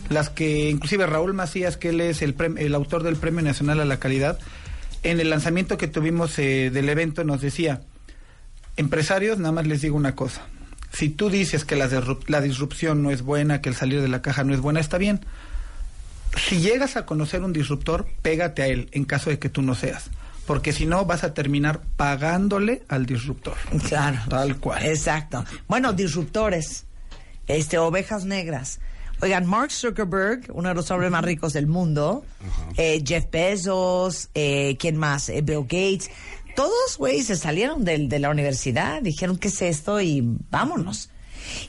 Las 0.08 0.30
que, 0.30 0.70
inclusive 0.70 1.06
Raúl 1.06 1.34
Macías, 1.34 1.76
que 1.76 1.88
él 1.88 2.00
es 2.00 2.22
el, 2.22 2.34
el 2.58 2.74
autor 2.74 3.02
del 3.02 3.16
Premio 3.16 3.42
Nacional 3.42 3.80
a 3.80 3.84
la 3.84 3.98
Calidad, 3.98 4.38
en 5.02 5.20
el 5.20 5.30
lanzamiento 5.30 5.78
que 5.78 5.88
tuvimos 5.88 6.38
eh, 6.38 6.70
del 6.70 6.88
evento 6.88 7.24
nos 7.24 7.40
decía, 7.40 7.82
empresarios, 8.76 9.38
nada 9.38 9.52
más 9.52 9.66
les 9.66 9.80
digo 9.80 9.96
una 9.96 10.14
cosa. 10.14 10.42
Si 10.92 11.10
tú 11.10 11.30
dices 11.30 11.64
que 11.64 11.76
la, 11.76 11.88
la 12.26 12.40
disrupción 12.40 13.02
no 13.02 13.10
es 13.10 13.22
buena, 13.22 13.60
que 13.60 13.68
el 13.68 13.74
salir 13.74 14.00
de 14.00 14.08
la 14.08 14.22
caja 14.22 14.44
no 14.44 14.54
es 14.54 14.60
buena, 14.60 14.80
está 14.80 14.98
bien. 14.98 15.20
Si 16.36 16.60
llegas 16.60 16.96
a 16.96 17.06
conocer 17.06 17.42
un 17.42 17.52
disruptor, 17.52 18.06
pégate 18.22 18.62
a 18.62 18.66
él 18.66 18.88
en 18.92 19.04
caso 19.04 19.30
de 19.30 19.38
que 19.38 19.48
tú 19.48 19.62
no 19.62 19.74
seas. 19.74 20.10
Porque 20.46 20.72
si 20.72 20.86
no, 20.86 21.04
vas 21.06 21.24
a 21.24 21.34
terminar 21.34 21.80
pagándole 21.96 22.82
al 22.88 23.04
disruptor. 23.06 23.54
Claro. 23.88 24.18
Tal 24.28 24.56
cual. 24.58 24.84
Exacto. 24.86 25.44
Bueno, 25.66 25.92
disruptores, 25.92 26.84
este, 27.48 27.78
ovejas 27.78 28.24
negras. 28.24 28.78
Oigan, 29.22 29.46
Mark 29.46 29.72
Zuckerberg, 29.72 30.42
uno 30.52 30.68
de 30.68 30.74
los 30.74 30.90
hombres 30.90 31.10
más 31.10 31.24
ricos 31.24 31.52
del 31.54 31.66
mundo, 31.66 32.24
eh, 32.76 33.02
Jeff 33.04 33.24
Bezos, 33.32 34.28
eh, 34.34 34.76
¿quién 34.78 34.96
más? 34.98 35.30
Eh, 35.30 35.40
Bill 35.42 35.62
Gates. 35.62 36.10
Todos, 36.54 36.96
güey, 36.98 37.22
se 37.22 37.36
salieron 37.36 37.84
del- 37.84 38.08
de 38.08 38.18
la 38.18 38.30
universidad, 38.30 39.02
dijeron, 39.02 39.38
¿qué 39.38 39.48
es 39.48 39.62
esto? 39.62 40.00
Y 40.00 40.22
vámonos. 40.50 41.08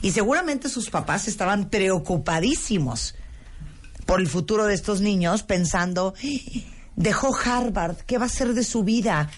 Y 0.02 0.10
seguramente 0.12 0.68
sus 0.68 0.88
papás 0.90 1.26
estaban 1.26 1.68
preocupadísimos 1.70 3.14
por 4.08 4.20
el 4.20 4.26
futuro 4.26 4.64
de 4.64 4.72
estos 4.72 5.02
niños, 5.02 5.42
pensando, 5.42 6.14
"Ah, 6.16 6.60
dejó 6.96 7.36
Harvard, 7.36 7.96
¿qué 8.06 8.16
va 8.16 8.24
a 8.24 8.26
hacer 8.26 8.54
de 8.54 8.64
su 8.64 8.82
vida? 8.82 9.28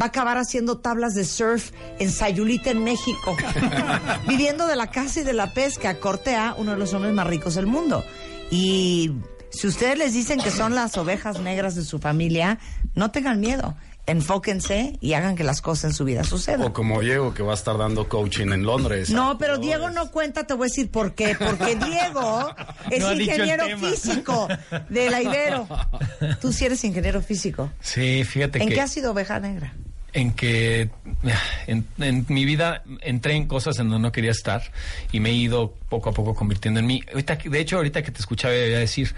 Va 0.00 0.06
a 0.06 0.08
acabar 0.08 0.38
haciendo 0.38 0.78
tablas 0.78 1.12
de 1.12 1.26
surf 1.26 1.72
en 1.98 2.10
Sayulita, 2.10 2.70
en 2.70 2.82
México, 2.82 3.36
viviendo 4.26 4.66
de 4.66 4.76
la 4.76 4.90
caza 4.90 5.20
y 5.20 5.24
de 5.24 5.34
la 5.34 5.52
pesca, 5.52 6.00
corte 6.00 6.34
a 6.34 6.54
uno 6.56 6.72
de 6.72 6.78
los 6.78 6.94
hombres 6.94 7.12
más 7.12 7.26
ricos 7.26 7.54
del 7.54 7.66
mundo. 7.66 8.02
Y 8.50 9.12
si 9.50 9.66
ustedes 9.66 9.98
les 9.98 10.14
dicen 10.14 10.40
que 10.40 10.50
son 10.50 10.74
las 10.74 10.96
ovejas 10.96 11.40
negras 11.40 11.74
de 11.74 11.84
su 11.84 11.98
familia, 11.98 12.58
no 12.94 13.10
tengan 13.10 13.40
miedo. 13.40 13.76
Enfóquense 14.06 14.98
y 15.00 15.14
hagan 15.14 15.34
que 15.34 15.44
las 15.44 15.60
cosas 15.62 15.84
en 15.84 15.92
su 15.94 16.04
vida 16.04 16.24
sucedan. 16.24 16.62
O 16.62 16.72
como 16.72 17.00
Diego, 17.00 17.32
que 17.32 17.42
va 17.42 17.52
a 17.52 17.54
estar 17.54 17.78
dando 17.78 18.06
coaching 18.08 18.48
en 18.52 18.64
Londres. 18.64 19.08
No, 19.10 19.38
pero 19.38 19.56
Diego 19.58 19.88
no 19.90 20.10
cuenta, 20.10 20.44
te 20.46 20.52
voy 20.54 20.66
a 20.66 20.68
decir 20.68 20.90
por 20.90 21.14
qué. 21.14 21.34
Porque 21.38 21.74
Diego 21.84 22.54
es 22.90 23.00
No 23.00 23.08
ha 23.08 23.14
ingeniero 23.14 23.64
físico 23.78 24.46
de 24.90 25.10
la 25.10 25.22
Ibero. 25.22 25.66
Tú 26.40 26.52
sí 26.52 26.66
eres 26.66 26.84
ingeniero 26.84 27.22
físico. 27.22 27.70
Sí, 27.80 28.24
fíjate 28.24 28.62
¿En 28.62 28.68
que... 28.68 28.74
qué 28.74 28.80
has 28.82 28.92
sido 28.92 29.12
oveja 29.12 29.40
negra? 29.40 29.72
en 30.12 30.30
que 30.32 30.90
en, 31.66 31.84
en 31.98 32.24
mi 32.28 32.44
vida 32.44 32.84
entré 33.00 33.34
en 33.34 33.48
cosas 33.48 33.80
en 33.80 33.88
donde 33.88 34.06
no 34.06 34.12
quería 34.12 34.30
estar 34.30 34.62
y 35.10 35.18
me 35.18 35.30
he 35.30 35.32
ido 35.34 35.74
poco 35.88 36.10
a 36.10 36.12
poco 36.12 36.36
convirtiendo 36.36 36.78
en 36.78 36.86
mí. 36.86 37.02
Ahorita, 37.10 37.36
que- 37.36 37.48
de 37.48 37.58
hecho, 37.58 37.78
ahorita 37.78 38.02
que 38.04 38.12
te 38.12 38.20
escuchaba, 38.20 38.54
a 38.54 38.56
decir, 38.56 39.12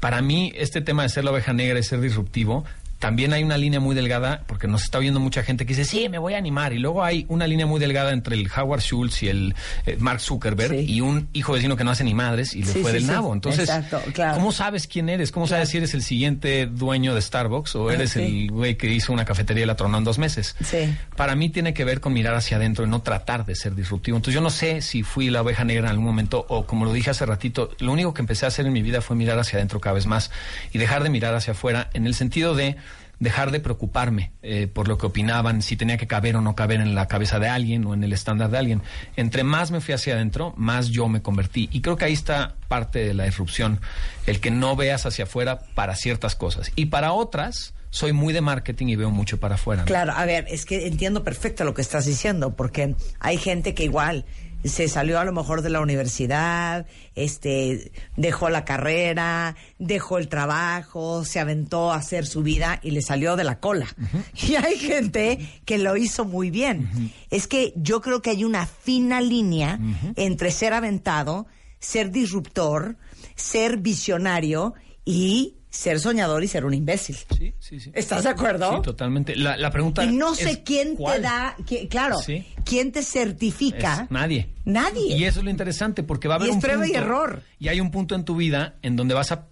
para 0.00 0.22
mí 0.22 0.50
este 0.56 0.80
tema 0.80 1.02
de 1.02 1.10
ser 1.10 1.24
la 1.24 1.32
oveja 1.32 1.52
negra 1.52 1.78
y 1.78 1.82
ser 1.82 2.00
disruptivo, 2.00 2.64
también 3.00 3.32
hay 3.32 3.42
una 3.42 3.56
línea 3.56 3.80
muy 3.80 3.96
delgada, 3.96 4.44
porque 4.46 4.68
nos 4.68 4.84
está 4.84 4.98
viendo 5.00 5.18
mucha 5.18 5.42
gente 5.42 5.66
que 5.66 5.74
dice, 5.74 5.84
sí, 5.90 6.08
me 6.08 6.18
voy 6.18 6.34
a 6.34 6.38
animar. 6.38 6.72
Y 6.72 6.78
luego 6.78 7.02
hay 7.02 7.24
una 7.28 7.46
línea 7.48 7.66
muy 7.66 7.80
delgada 7.80 8.12
entre 8.12 8.36
el 8.36 8.48
Howard 8.54 8.82
Schultz 8.82 9.22
y 9.24 9.28
el 9.28 9.54
eh, 9.86 9.96
Mark 9.98 10.20
Zuckerberg 10.20 10.70
Sí. 10.70 10.84
y 10.86 11.00
un 11.00 11.26
hijo 11.32 11.52
vecino 11.54 11.76
que 11.76 11.82
no 11.82 11.90
hace 11.90 12.04
ni 12.04 12.14
madres 12.14 12.54
y 12.54 12.60
le 12.62 12.72
Sí, 12.72 12.82
fue 12.82 12.92
sí, 12.92 12.98
del 12.98 13.06
nabo. 13.08 13.32
Entonces, 13.32 13.68
Exacto, 13.68 14.00
claro. 14.12 14.34
¿cómo 14.36 14.52
sabes 14.52 14.86
quién 14.86 15.08
eres? 15.08 15.32
¿Cómo 15.32 15.46
sabes 15.46 15.70
si 15.70 15.78
eres 15.78 15.94
el 15.94 16.02
siguiente 16.02 16.66
dueño 16.66 17.14
de 17.14 17.22
Starbucks 17.22 17.74
o 17.74 17.90
eres 17.90 18.14
el 18.16 18.50
güey 18.50 18.76
que 18.76 18.88
hizo 18.92 19.12
una 19.12 19.24
cafetería 19.24 19.64
y 19.64 19.66
la 19.66 19.76
tronó 19.76 19.98
en 19.98 20.04
dos 20.04 20.18
meses? 20.18 20.54
Sí. 20.62 20.94
para 21.16 21.34
mí 21.34 21.48
tiene 21.48 21.72
que 21.74 21.84
ver 21.84 22.00
con 22.00 22.12
mirar 22.12 22.34
hacia 22.34 22.58
adentro 22.58 22.84
y 22.84 22.88
no 22.88 23.00
tratar 23.02 23.44
de 23.46 23.54
ser 23.56 23.74
disruptivo. 23.74 24.18
Entonces 24.18 24.34
yo 24.34 24.40
no 24.42 24.50
sé 24.50 24.82
si 24.82 25.02
fui 25.02 25.30
la 25.30 25.40
oveja 25.42 25.64
negra 25.64 25.86
en 25.86 25.90
algún 25.90 26.04
momento 26.04 26.44
o 26.48 26.66
como 26.66 26.84
lo 26.84 26.92
dije 26.92 27.10
hace 27.10 27.24
ratito, 27.24 27.70
lo 27.78 27.92
único 27.92 28.12
que 28.12 28.20
empecé 28.20 28.44
a 28.44 28.48
hacer 28.48 28.66
en 28.66 28.72
mi 28.74 28.82
vida 28.82 29.00
fue 29.00 29.16
mirar 29.16 29.38
hacia 29.38 29.56
adentro 29.56 29.80
cada 29.80 29.94
vez 29.94 30.04
más 30.06 30.30
y 30.72 30.78
dejar 30.78 31.02
de 31.02 31.08
mirar 31.08 31.34
hacia 31.34 31.52
afuera 31.52 31.88
en 31.94 32.06
el 32.06 32.14
sentido 32.14 32.54
de 32.54 32.76
dejar 33.20 33.50
de 33.50 33.60
preocuparme 33.60 34.32
eh, 34.42 34.66
por 34.66 34.88
lo 34.88 34.98
que 34.98 35.06
opinaban, 35.06 35.62
si 35.62 35.76
tenía 35.76 35.98
que 35.98 36.06
caber 36.06 36.36
o 36.36 36.40
no 36.40 36.56
caber 36.56 36.80
en 36.80 36.94
la 36.94 37.06
cabeza 37.06 37.38
de 37.38 37.48
alguien 37.48 37.86
o 37.86 37.94
en 37.94 38.02
el 38.02 38.12
estándar 38.12 38.50
de 38.50 38.58
alguien. 38.58 38.82
Entre 39.14 39.44
más 39.44 39.70
me 39.70 39.80
fui 39.80 39.94
hacia 39.94 40.14
adentro, 40.14 40.54
más 40.56 40.88
yo 40.88 41.06
me 41.08 41.22
convertí. 41.22 41.68
Y 41.70 41.82
creo 41.82 41.96
que 41.96 42.06
ahí 42.06 42.14
está 42.14 42.56
parte 42.66 42.98
de 43.00 43.14
la 43.14 43.24
disrupción, 43.24 43.80
el 44.26 44.40
que 44.40 44.50
no 44.50 44.74
veas 44.74 45.06
hacia 45.06 45.24
afuera 45.24 45.60
para 45.74 45.94
ciertas 45.94 46.34
cosas. 46.34 46.72
Y 46.76 46.86
para 46.86 47.12
otras, 47.12 47.74
soy 47.90 48.12
muy 48.12 48.32
de 48.32 48.40
marketing 48.40 48.86
y 48.86 48.96
veo 48.96 49.10
mucho 49.10 49.38
para 49.38 49.56
afuera. 49.56 49.84
Claro, 49.84 50.12
a 50.16 50.24
ver, 50.24 50.46
es 50.48 50.64
que 50.64 50.86
entiendo 50.86 51.22
perfecto 51.22 51.64
lo 51.64 51.74
que 51.74 51.82
estás 51.82 52.06
diciendo, 52.06 52.56
porque 52.56 52.94
hay 53.18 53.36
gente 53.36 53.74
que 53.74 53.84
igual 53.84 54.24
se 54.64 54.88
salió 54.88 55.18
a 55.18 55.24
lo 55.24 55.32
mejor 55.32 55.62
de 55.62 55.70
la 55.70 55.80
universidad, 55.80 56.86
este, 57.14 57.92
dejó 58.16 58.50
la 58.50 58.64
carrera, 58.64 59.56
dejó 59.78 60.18
el 60.18 60.28
trabajo, 60.28 61.24
se 61.24 61.40
aventó 61.40 61.92
a 61.92 61.96
hacer 61.96 62.26
su 62.26 62.42
vida 62.42 62.78
y 62.82 62.90
le 62.90 63.02
salió 63.02 63.36
de 63.36 63.44
la 63.44 63.60
cola. 63.60 63.86
Y 64.48 64.54
hay 64.54 64.76
gente 64.76 65.38
que 65.64 65.78
lo 65.78 65.96
hizo 65.96 66.24
muy 66.24 66.50
bien. 66.50 67.12
Es 67.30 67.46
que 67.46 67.72
yo 67.76 68.00
creo 68.00 68.22
que 68.22 68.30
hay 68.30 68.44
una 68.44 68.66
fina 68.66 69.20
línea 69.20 69.78
entre 70.16 70.50
ser 70.50 70.72
aventado, 70.72 71.46
ser 71.78 72.10
disruptor, 72.10 72.96
ser 73.34 73.78
visionario 73.78 74.74
y 75.04 75.59
ser 75.70 76.00
soñador 76.00 76.42
y 76.44 76.48
ser 76.48 76.64
un 76.64 76.74
imbécil. 76.74 77.16
Sí, 77.38 77.54
sí, 77.60 77.78
sí. 77.80 77.90
¿Estás 77.94 78.24
de 78.24 78.30
acuerdo? 78.30 78.76
Sí, 78.76 78.82
totalmente. 78.82 79.36
La, 79.36 79.56
la 79.56 79.70
pregunta 79.70 80.04
Y 80.04 80.12
no 80.16 80.32
es, 80.32 80.40
sé 80.40 80.62
quién 80.64 80.96
¿cuál? 80.96 81.16
te 81.16 81.22
da, 81.22 81.56
claro, 81.88 82.18
Sí. 82.18 82.44
quién 82.64 82.90
te 82.92 83.02
certifica. 83.02 84.02
Es 84.04 84.10
nadie. 84.10 84.48
Nadie. 84.64 85.16
Y 85.16 85.24
eso 85.24 85.38
es 85.38 85.44
lo 85.44 85.50
interesante, 85.50 86.02
porque 86.02 86.26
va 86.28 86.34
a 86.34 86.38
Y 86.38 86.40
haber 86.40 86.48
es 86.50 86.54
un 86.56 86.60
prueba 86.60 86.86
y 86.88 86.92
error. 86.92 87.42
Y 87.58 87.68
hay 87.68 87.80
un 87.80 87.90
punto 87.90 88.14
en 88.14 88.24
tu 88.24 88.36
vida 88.36 88.74
en 88.82 88.96
donde 88.96 89.14
vas 89.14 89.30
a 89.32 89.46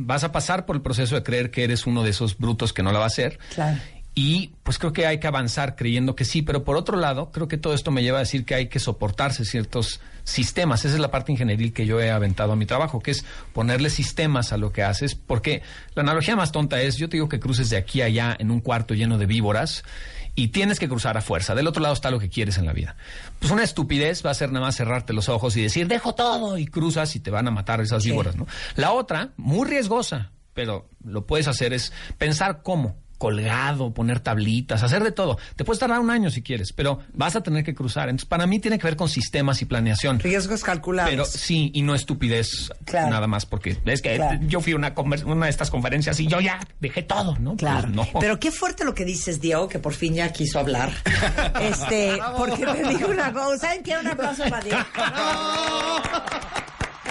vas 0.00 0.22
a 0.22 0.30
pasar 0.30 0.64
por 0.64 0.76
el 0.76 0.82
proceso 0.82 1.16
de 1.16 1.24
creer 1.24 1.50
que 1.50 1.64
eres 1.64 1.84
uno 1.84 2.04
de 2.04 2.10
esos 2.10 2.38
brutos 2.38 2.72
que 2.72 2.84
no 2.84 2.92
la 2.92 3.00
va 3.00 3.04
a 3.06 3.08
hacer. 3.08 3.38
Claro. 3.54 3.80
Y 4.20 4.50
pues 4.64 4.80
creo 4.80 4.92
que 4.92 5.06
hay 5.06 5.20
que 5.20 5.28
avanzar 5.28 5.76
creyendo 5.76 6.16
que 6.16 6.24
sí, 6.24 6.42
pero 6.42 6.64
por 6.64 6.76
otro 6.76 6.96
lado, 6.96 7.30
creo 7.30 7.46
que 7.46 7.56
todo 7.56 7.72
esto 7.72 7.92
me 7.92 8.02
lleva 8.02 8.16
a 8.18 8.22
decir 8.22 8.44
que 8.44 8.56
hay 8.56 8.66
que 8.66 8.80
soportarse 8.80 9.44
ciertos 9.44 10.00
sistemas. 10.24 10.84
Esa 10.84 10.94
es 10.94 11.00
la 11.00 11.12
parte 11.12 11.30
ingenieril 11.30 11.72
que 11.72 11.86
yo 11.86 12.00
he 12.00 12.10
aventado 12.10 12.50
a 12.50 12.56
mi 12.56 12.66
trabajo, 12.66 12.98
que 12.98 13.12
es 13.12 13.24
ponerle 13.52 13.90
sistemas 13.90 14.52
a 14.52 14.56
lo 14.56 14.72
que 14.72 14.82
haces, 14.82 15.14
porque 15.14 15.62
la 15.94 16.02
analogía 16.02 16.34
más 16.34 16.50
tonta 16.50 16.82
es, 16.82 16.96
yo 16.96 17.08
te 17.08 17.16
digo 17.16 17.28
que 17.28 17.38
cruces 17.38 17.70
de 17.70 17.76
aquí 17.76 18.02
a 18.02 18.06
allá 18.06 18.36
en 18.36 18.50
un 18.50 18.60
cuarto 18.60 18.92
lleno 18.92 19.18
de 19.18 19.26
víboras 19.26 19.84
y 20.34 20.48
tienes 20.48 20.80
que 20.80 20.88
cruzar 20.88 21.16
a 21.16 21.20
fuerza. 21.20 21.54
Del 21.54 21.68
otro 21.68 21.80
lado 21.80 21.94
está 21.94 22.10
lo 22.10 22.18
que 22.18 22.28
quieres 22.28 22.58
en 22.58 22.66
la 22.66 22.72
vida. 22.72 22.96
Pues 23.38 23.52
una 23.52 23.62
estupidez 23.62 24.26
va 24.26 24.32
a 24.32 24.34
ser 24.34 24.50
nada 24.50 24.66
más 24.66 24.74
cerrarte 24.74 25.12
los 25.12 25.28
ojos 25.28 25.56
y 25.56 25.62
decir, 25.62 25.86
dejo 25.86 26.16
todo 26.16 26.58
y 26.58 26.66
cruzas 26.66 27.14
y 27.14 27.20
te 27.20 27.30
van 27.30 27.46
a 27.46 27.52
matar 27.52 27.80
esas 27.80 28.02
Sí. 28.02 28.10
víboras, 28.10 28.34
¿no? 28.34 28.48
La 28.74 28.90
otra, 28.90 29.30
muy 29.36 29.68
riesgosa, 29.68 30.32
pero 30.54 30.88
lo 31.04 31.24
puedes 31.24 31.46
hacer 31.46 31.72
es 31.72 31.92
pensar 32.18 32.62
cómo 32.64 32.96
colgado, 33.18 33.92
poner 33.92 34.20
tablitas, 34.20 34.82
hacer 34.82 35.02
de 35.04 35.12
todo. 35.12 35.38
Te 35.56 35.64
puedes 35.64 35.78
tardar 35.80 36.00
un 36.00 36.10
año 36.10 36.30
si 36.30 36.42
quieres, 36.42 36.72
pero 36.72 37.00
vas 37.12 37.36
a 37.36 37.42
tener 37.42 37.64
que 37.64 37.74
cruzar. 37.74 38.08
Entonces, 38.08 38.28
para 38.28 38.46
mí 38.46 38.58
tiene 38.60 38.78
que 38.78 38.86
ver 38.86 38.96
con 38.96 39.08
sistemas 39.08 39.60
y 39.60 39.64
planeación. 39.66 40.20
Riesgos 40.20 40.62
calculados. 40.62 41.10
Pero 41.10 41.24
sí, 41.24 41.70
y 41.74 41.82
no 41.82 41.94
estupidez 41.94 42.70
Claro. 42.84 43.10
nada 43.10 43.26
más, 43.26 43.44
porque 43.46 43.76
es 43.84 44.02
que 44.02 44.16
Claro. 44.16 44.38
yo 44.46 44.60
fui 44.60 44.72
a 44.72 44.76
una, 44.76 44.94
una 45.26 45.44
de 45.46 45.50
estas 45.50 45.70
conferencias 45.70 46.18
y 46.20 46.26
yo 46.26 46.40
ya 46.40 46.60
dejé 46.80 47.02
todo, 47.02 47.36
¿no? 47.38 47.56
Claro. 47.56 47.88
Pues 47.92 47.94
no. 47.94 48.20
Pero 48.20 48.38
qué 48.38 48.50
fuerte 48.50 48.84
lo 48.84 48.94
que 48.94 49.04
dices, 49.04 49.40
Diego, 49.40 49.68
que 49.68 49.78
por 49.78 49.94
fin 49.94 50.14
ya 50.14 50.32
quiso 50.32 50.58
hablar. 50.58 50.92
este, 51.60 52.18
porque 52.36 52.64
te 52.64 52.88
digo 52.88 53.08
una 53.08 53.32
cosa. 53.32 53.58
¿Saben 53.58 53.82
qué? 53.82 53.96
Un 53.98 54.06
aplauso 54.06 54.44
para 54.44 54.60
Diego. 54.62 54.78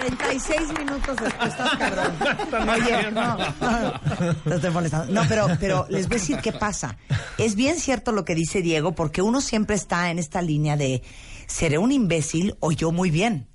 36 0.07 0.79
minutos 0.79 1.17
después, 1.17 1.49
estás 1.49 1.77
cabrón. 1.77 2.13
Oye, 2.69 3.11
no, 3.11 3.37
no, 3.37 4.33
no 4.45 4.55
estoy 4.55 4.71
molestando. 4.71 5.13
No, 5.13 5.27
pero, 5.27 5.47
pero 5.59 5.85
les 5.89 6.07
voy 6.07 6.17
a 6.17 6.19
decir 6.19 6.37
qué 6.41 6.53
pasa. 6.53 6.97
Es 7.37 7.55
bien 7.55 7.77
cierto 7.79 8.11
lo 8.11 8.23
que 8.23 8.35
dice 8.35 8.61
Diego, 8.61 8.93
porque 8.93 9.21
uno 9.21 9.41
siempre 9.41 9.75
está 9.75 10.09
en 10.09 10.19
esta 10.19 10.41
línea 10.41 10.77
de 10.77 11.03
seré 11.47 11.77
un 11.77 11.91
imbécil 11.91 12.55
o 12.59 12.71
yo 12.71 12.91
muy 12.91 13.11
bien. 13.11 13.47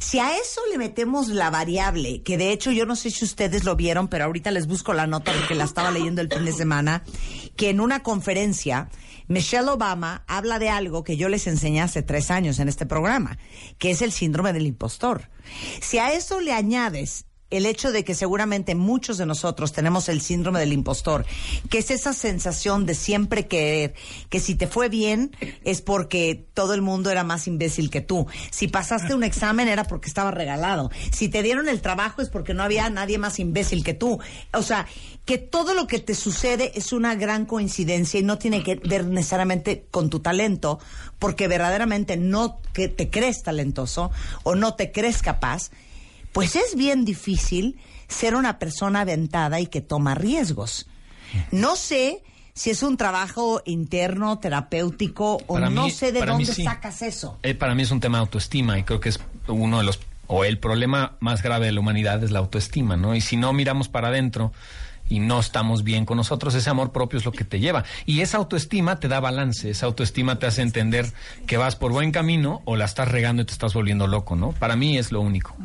Si 0.00 0.20
a 0.20 0.36
eso 0.36 0.60
le 0.70 0.78
metemos 0.78 1.28
la 1.28 1.50
variable, 1.50 2.22
que 2.22 2.38
de 2.38 2.52
hecho 2.52 2.70
yo 2.70 2.86
no 2.86 2.94
sé 2.94 3.10
si 3.10 3.24
ustedes 3.24 3.64
lo 3.64 3.74
vieron, 3.74 4.06
pero 4.06 4.24
ahorita 4.24 4.52
les 4.52 4.68
busco 4.68 4.92
la 4.92 5.08
nota 5.08 5.32
porque 5.32 5.56
la 5.56 5.64
estaba 5.64 5.90
leyendo 5.90 6.20
el 6.20 6.32
fin 6.32 6.44
de 6.44 6.52
semana, 6.52 7.02
que 7.56 7.70
en 7.70 7.80
una 7.80 8.04
conferencia 8.04 8.88
Michelle 9.30 9.68
Obama 9.68 10.24
habla 10.26 10.58
de 10.58 10.70
algo 10.70 11.04
que 11.04 11.16
yo 11.16 11.28
les 11.28 11.46
enseñé 11.46 11.82
hace 11.82 12.02
tres 12.02 12.32
años 12.32 12.58
en 12.58 12.68
este 12.68 12.84
programa, 12.84 13.38
que 13.78 13.92
es 13.92 14.02
el 14.02 14.10
síndrome 14.10 14.52
del 14.52 14.66
impostor. 14.66 15.30
Si 15.80 15.98
a 15.98 16.12
eso 16.12 16.40
le 16.40 16.52
añades 16.52 17.26
el 17.50 17.66
hecho 17.66 17.92
de 17.92 18.04
que 18.04 18.14
seguramente 18.14 18.74
muchos 18.74 19.18
de 19.18 19.26
nosotros 19.26 19.72
tenemos 19.72 20.08
el 20.08 20.20
síndrome 20.20 20.60
del 20.60 20.72
impostor, 20.72 21.26
que 21.68 21.78
es 21.78 21.90
esa 21.90 22.12
sensación 22.12 22.86
de 22.86 22.94
siempre 22.94 23.46
querer, 23.46 23.94
que 24.28 24.40
si 24.40 24.54
te 24.54 24.66
fue 24.66 24.88
bien 24.88 25.36
es 25.64 25.82
porque 25.82 26.46
todo 26.54 26.74
el 26.74 26.82
mundo 26.82 27.10
era 27.10 27.24
más 27.24 27.46
imbécil 27.46 27.90
que 27.90 28.00
tú. 28.00 28.26
Si 28.50 28.68
pasaste 28.68 29.14
un 29.14 29.24
examen 29.24 29.68
era 29.68 29.84
porque 29.84 30.08
estaba 30.08 30.30
regalado. 30.30 30.90
Si 31.12 31.28
te 31.28 31.42
dieron 31.42 31.68
el 31.68 31.80
trabajo 31.80 32.22
es 32.22 32.28
porque 32.28 32.54
no 32.54 32.62
había 32.62 32.88
nadie 32.90 33.18
más 33.18 33.38
imbécil 33.38 33.84
que 33.84 33.94
tú. 33.94 34.18
O 34.52 34.62
sea, 34.62 34.86
que 35.24 35.38
todo 35.38 35.74
lo 35.74 35.86
que 35.86 35.98
te 35.98 36.14
sucede 36.14 36.72
es 36.74 36.92
una 36.92 37.14
gran 37.14 37.46
coincidencia 37.46 38.18
y 38.18 38.22
no 38.22 38.38
tiene 38.38 38.62
que 38.62 38.76
ver 38.76 39.06
necesariamente 39.06 39.86
con 39.90 40.10
tu 40.10 40.20
talento, 40.20 40.78
porque 41.18 41.48
verdaderamente 41.48 42.16
no 42.16 42.60
te 42.72 43.10
crees 43.10 43.42
talentoso 43.42 44.10
o 44.42 44.54
no 44.54 44.74
te 44.74 44.92
crees 44.92 45.22
capaz 45.22 45.70
pues 46.32 46.56
es 46.56 46.74
bien 46.76 47.04
difícil 47.04 47.78
ser 48.08 48.34
una 48.34 48.58
persona 48.58 49.00
aventada 49.02 49.60
y 49.60 49.66
que 49.66 49.80
toma 49.80 50.14
riesgos. 50.14 50.86
No 51.52 51.76
sé 51.76 52.22
si 52.54 52.70
es 52.70 52.82
un 52.82 52.96
trabajo 52.96 53.62
interno, 53.64 54.38
terapéutico, 54.38 55.38
o 55.46 55.54
Para 55.54 55.70
no 55.70 55.84
mí- 55.84 55.90
sé 55.90 56.12
de 56.12 56.24
dónde 56.26 56.52
sí. 56.52 56.64
sacas 56.64 57.02
eso. 57.02 57.38
Eh, 57.42 57.54
para 57.54 57.74
mí 57.74 57.82
es 57.82 57.90
un 57.90 58.00
tema 58.00 58.18
de 58.18 58.22
autoestima 58.22 58.78
y 58.78 58.82
creo 58.82 59.00
que 59.00 59.08
es 59.10 59.20
uno 59.46 59.78
de 59.78 59.84
los, 59.84 60.00
o 60.26 60.44
el 60.44 60.58
problema 60.58 61.16
más 61.20 61.42
grave 61.42 61.66
de 61.66 61.72
la 61.72 61.80
humanidad 61.80 62.22
es 62.24 62.30
la 62.32 62.40
autoestima, 62.40 62.96
¿no? 62.96 63.14
Y 63.14 63.20
si 63.20 63.36
no 63.36 63.52
miramos 63.52 63.88
para 63.88 64.08
adentro 64.08 64.52
y 65.08 65.18
no 65.20 65.40
estamos 65.40 65.82
bien 65.84 66.04
con 66.04 66.16
nosotros, 66.18 66.54
ese 66.54 66.70
amor 66.70 66.92
propio 66.92 67.18
es 67.18 67.24
lo 67.24 67.32
que 67.32 67.44
te 67.44 67.58
lleva. 67.60 67.84
Y 68.06 68.20
esa 68.20 68.36
autoestima 68.38 69.00
te 69.00 69.08
da 69.08 69.18
balance, 69.20 69.70
esa 69.70 69.86
autoestima 69.86 70.38
te 70.38 70.46
hace 70.46 70.62
entender 70.62 71.12
que 71.46 71.56
vas 71.56 71.74
por 71.76 71.92
buen 71.92 72.12
camino 72.12 72.62
o 72.64 72.76
la 72.76 72.84
estás 72.84 73.08
regando 73.08 73.42
y 73.42 73.44
te 73.44 73.52
estás 73.52 73.74
volviendo 73.74 74.06
loco, 74.06 74.36
¿no? 74.36 74.52
Para 74.52 74.76
mí 74.76 74.98
es 74.98 75.10
lo 75.12 75.20
único. 75.20 75.56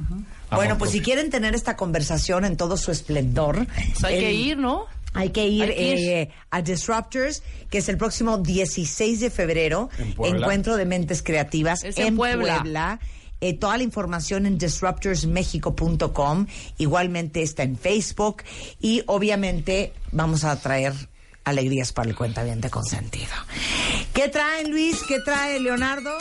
Bueno, 0.56 0.78
pues 0.78 0.92
si 0.92 1.02
quieren 1.02 1.30
tener 1.30 1.56
esta 1.56 1.76
conversación 1.76 2.46
en 2.46 2.58
todo 2.58 2.78
su 2.78 2.92
esplendor, 2.92 3.66
Pues 3.66 4.04
hay 4.04 4.20
que 4.20 4.32
ir, 4.34 4.58
¿no? 4.58 4.86
Hay 5.14 5.30
que 5.30 5.48
ir, 5.48 5.64
Hay 5.64 5.76
que 5.76 5.94
ir. 5.96 6.10
eh, 6.10 6.30
a 6.52 6.62
Disruptors, 6.62 7.42
que 7.70 7.78
es 7.78 7.88
el 7.90 7.98
próximo 7.98 8.38
16 8.40 9.20
de 9.22 9.30
febrero, 9.30 9.90
En 9.98 10.36
encuentro 10.36 10.76
de 10.76 10.86
mentes 10.86 11.24
creativas 11.24 11.84
Es 11.84 11.98
en 11.98 12.16
Puebla. 12.18 12.60
Puebla. 12.62 13.00
Eh, 13.42 13.54
toda 13.54 13.78
la 13.78 13.84
información 13.84 14.46
en 14.46 14.58
disruptorsmexico.com, 14.58 16.48
igualmente 16.78 17.42
está 17.44 17.64
en 17.64 17.78
Facebook 17.78 18.44
y 18.80 19.04
obviamente 19.08 19.94
vamos 20.12 20.44
a 20.44 20.56
traer 20.60 20.94
alegrías 21.44 21.92
para 21.94 22.10
el 22.10 22.16
cuentaviente 22.16 22.70
consentido. 22.70 23.28
¿Qué 24.14 24.30
traen 24.30 24.72
Luis? 24.72 24.98
¿Qué 25.08 25.20
trae 25.20 25.60
Leonardo? 25.60 26.12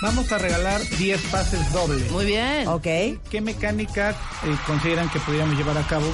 Vamos 0.00 0.30
a 0.30 0.38
regalar 0.38 0.80
10 0.98 1.20
pases 1.22 1.72
dobles. 1.72 2.10
Muy 2.12 2.24
bien. 2.24 2.68
Ok. 2.68 2.86
¿Qué 3.30 3.40
mecánica 3.40 4.10
eh, 4.44 4.56
consideran 4.66 5.10
que 5.10 5.18
podríamos 5.18 5.56
llevar 5.56 5.76
a 5.76 5.86
cabo 5.86 6.06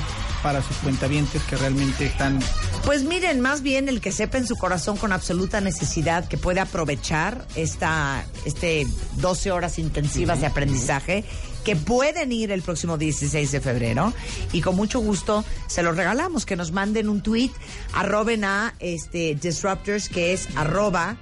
para 0.42 0.62
sus 0.62 0.76
cuentavientes 0.76 1.42
que 1.44 1.56
realmente 1.56 2.04
están 2.04 2.38
Pues 2.84 3.02
miren, 3.02 3.40
más 3.40 3.62
bien 3.62 3.88
el 3.88 4.02
que 4.02 4.12
sepa 4.12 4.36
en 4.36 4.46
su 4.46 4.56
corazón 4.56 4.98
con 4.98 5.10
absoluta 5.10 5.62
necesidad 5.62 6.28
que 6.28 6.36
puede 6.36 6.60
aprovechar 6.60 7.46
esta 7.56 8.24
este 8.44 8.86
12 9.16 9.50
horas 9.52 9.78
intensivas 9.78 10.42
de 10.42 10.46
aprendizaje 10.46 11.24
que 11.64 11.76
pueden 11.76 12.30
ir 12.30 12.52
el 12.52 12.60
próximo 12.60 12.98
16 12.98 13.52
de 13.52 13.60
febrero 13.62 14.12
y 14.52 14.60
con 14.60 14.76
mucho 14.76 15.00
gusto 15.00 15.46
se 15.66 15.82
los 15.82 15.96
regalamos 15.96 16.44
que 16.44 16.56
nos 16.56 16.72
manden 16.72 17.08
un 17.08 17.22
tweet 17.22 17.50
arroben 17.94 18.44
a 18.44 18.74
este 18.80 19.34
disruptors 19.34 20.10
que 20.10 20.34
es 20.34 20.46
arroba 20.56 21.16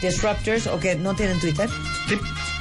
disruptors 0.00 0.66
o 0.66 0.78
que 0.78 0.96
no 0.96 1.14
tienen 1.14 1.38
Twitter 1.40 1.68
Sí, 2.08 2.18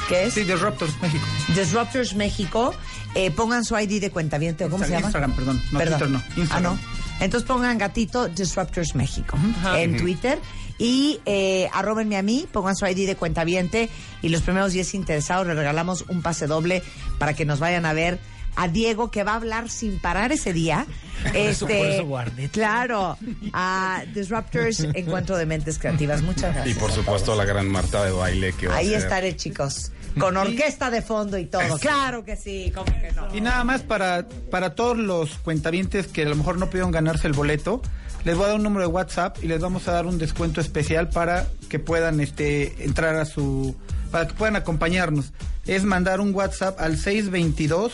¿qué 0.09 0.25
es? 0.25 0.33
sí, 0.33 0.43
Disruptors 0.43 0.99
México. 1.01 1.25
Disruptors 1.55 2.15
México, 2.15 2.73
eh, 3.15 3.31
pongan 3.31 3.63
su 3.63 3.77
ID 3.77 4.01
de 4.01 4.11
cuentaviente, 4.11 4.65
¿o 4.65 4.69
¿cómo 4.69 4.83
se 4.83 4.91
llama? 4.91 5.05
Instagram, 5.07 5.35
perdón. 5.35 5.61
No, 5.71 5.79
Twitter 5.79 6.09
no, 6.09 6.23
Instagram. 6.35 6.51
Ah, 6.51 6.59
no. 6.61 6.79
Entonces 7.19 7.47
pongan 7.47 7.77
gatito 7.77 8.27
Disruptors 8.27 8.95
México 8.95 9.37
en 9.75 9.97
Twitter 9.97 10.39
y 10.77 11.19
eh, 11.25 11.69
arróbenme 11.73 12.17
a 12.17 12.21
mí, 12.21 12.47
pongan 12.51 12.75
su 12.75 12.85
ID 12.85 13.07
de 13.07 13.15
cuentaviente 13.15 13.89
y 14.21 14.29
los 14.29 14.41
primeros 14.41 14.73
10 14.73 14.93
interesados 14.93 15.47
les 15.47 15.55
regalamos 15.55 16.05
un 16.09 16.21
pase 16.21 16.45
doble 16.45 16.83
para 17.17 17.33
que 17.33 17.45
nos 17.45 17.59
vayan 17.59 17.85
a 17.85 17.93
ver 17.93 18.19
a 18.57 18.67
Diego 18.67 19.09
que 19.11 19.23
va 19.23 19.31
a 19.33 19.35
hablar 19.35 19.69
sin 19.69 19.99
parar 19.99 20.33
ese 20.33 20.51
día. 20.51 20.85
eso- 21.33 21.65
por 21.67 22.27
Este. 22.27 22.49
Claro, 22.49 23.17
a 23.53 24.03
Disruptors 24.13 24.79
Encuentro 24.93 25.37
de 25.37 25.45
Mentes 25.45 25.79
Creativas. 25.79 26.21
Muchas 26.21 26.51
Y 26.51 26.55
gracias. 26.55 26.77
por 26.77 26.91
supuesto 26.91 27.35
la 27.35 27.45
gran 27.45 27.67
Marta 27.69 28.03
de 28.03 28.11
baile 28.11 28.53
que 28.53 28.67
va 28.67 28.75
Ahí 28.75 28.87
a 28.87 28.91
ser. 28.91 28.99
estaré, 28.99 29.35
chicos. 29.35 29.91
Con 30.19 30.35
orquesta 30.35 30.89
de 30.89 31.01
fondo 31.03 31.37
y 31.37 31.45
todo. 31.45 31.77
Claro 31.79 32.25
que 32.25 32.35
sí, 32.35 32.71
¿cómo 32.73 32.85
que 32.85 33.11
no? 33.15 33.33
Y 33.35 33.39
nada 33.41 33.63
más 33.63 33.83
para, 33.83 34.27
para 34.49 34.73
todos 34.73 34.97
los 34.97 35.29
cuentavientes 35.37 36.07
que 36.07 36.23
a 36.23 36.29
lo 36.29 36.35
mejor 36.35 36.57
no 36.57 36.67
pudieron 36.67 36.89
ganarse 36.89 37.27
el 37.27 37.33
boleto, 37.33 37.83
les 38.23 38.35
voy 38.35 38.45
a 38.45 38.47
dar 38.47 38.57
un 38.57 38.63
número 38.63 38.81
de 38.87 38.91
WhatsApp 38.93 39.37
y 39.43 39.47
les 39.47 39.59
vamos 39.61 39.87
a 39.87 39.91
dar 39.91 40.07
un 40.07 40.17
descuento 40.17 40.59
especial 40.59 41.09
para 41.09 41.45
que 41.69 41.77
puedan 41.77 42.19
este 42.19 42.83
entrar 42.83 43.15
a 43.15 43.25
su 43.25 43.75
para 44.11 44.25
que 44.27 44.33
puedan 44.33 44.55
acompañarnos. 44.55 45.33
Es 45.67 45.83
mandar 45.83 46.19
un 46.19 46.33
WhatsApp 46.33 46.79
al 46.81 46.97
622 46.97 47.91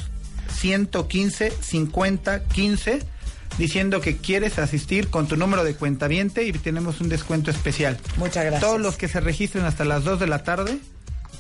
115 0.54 1.52
50 1.62 2.44
15 2.46 3.00
diciendo 3.58 4.02
que 4.02 4.18
quieres 4.18 4.60
asistir 4.60 5.10
con 5.10 5.28
tu 5.28 5.38
número 5.38 5.64
de 5.64 5.76
cuentaviente 5.76 6.44
y 6.46 6.52
tenemos 6.54 7.02
un 7.02 7.10
descuento 7.10 7.52
especial. 7.52 7.98
Muchas 8.18 8.46
gracias. 8.46 8.62
Todos 8.62 8.82
los 8.82 8.96
que 8.98 9.08
se 9.08 9.20
registren 9.20 9.66
hasta 9.66 9.86
las 9.86 10.04
2 10.04 10.20
de 10.20 10.28
la 10.28 10.44
tarde 10.44 10.80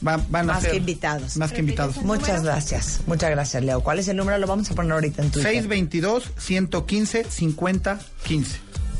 van, 0.01 0.23
van 0.29 0.49
a 0.49 0.59
ser 0.61 0.75
invitados. 0.75 1.37
Más 1.37 1.51
que 1.53 1.59
invitados. 1.61 1.97
Muchas 2.03 2.43
gracias. 2.43 3.01
Muchas 3.07 3.31
gracias, 3.31 3.63
Leo. 3.63 3.81
¿Cuál 3.81 3.99
es 3.99 4.07
el 4.07 4.17
número? 4.17 4.37
Lo 4.37 4.45
vamos 4.47 4.69
a 4.69 4.75
poner 4.75 4.91
ahorita 4.91 5.23
en 5.23 5.31
Twitter. 5.31 5.63
622-115-5015. 5.67 8.45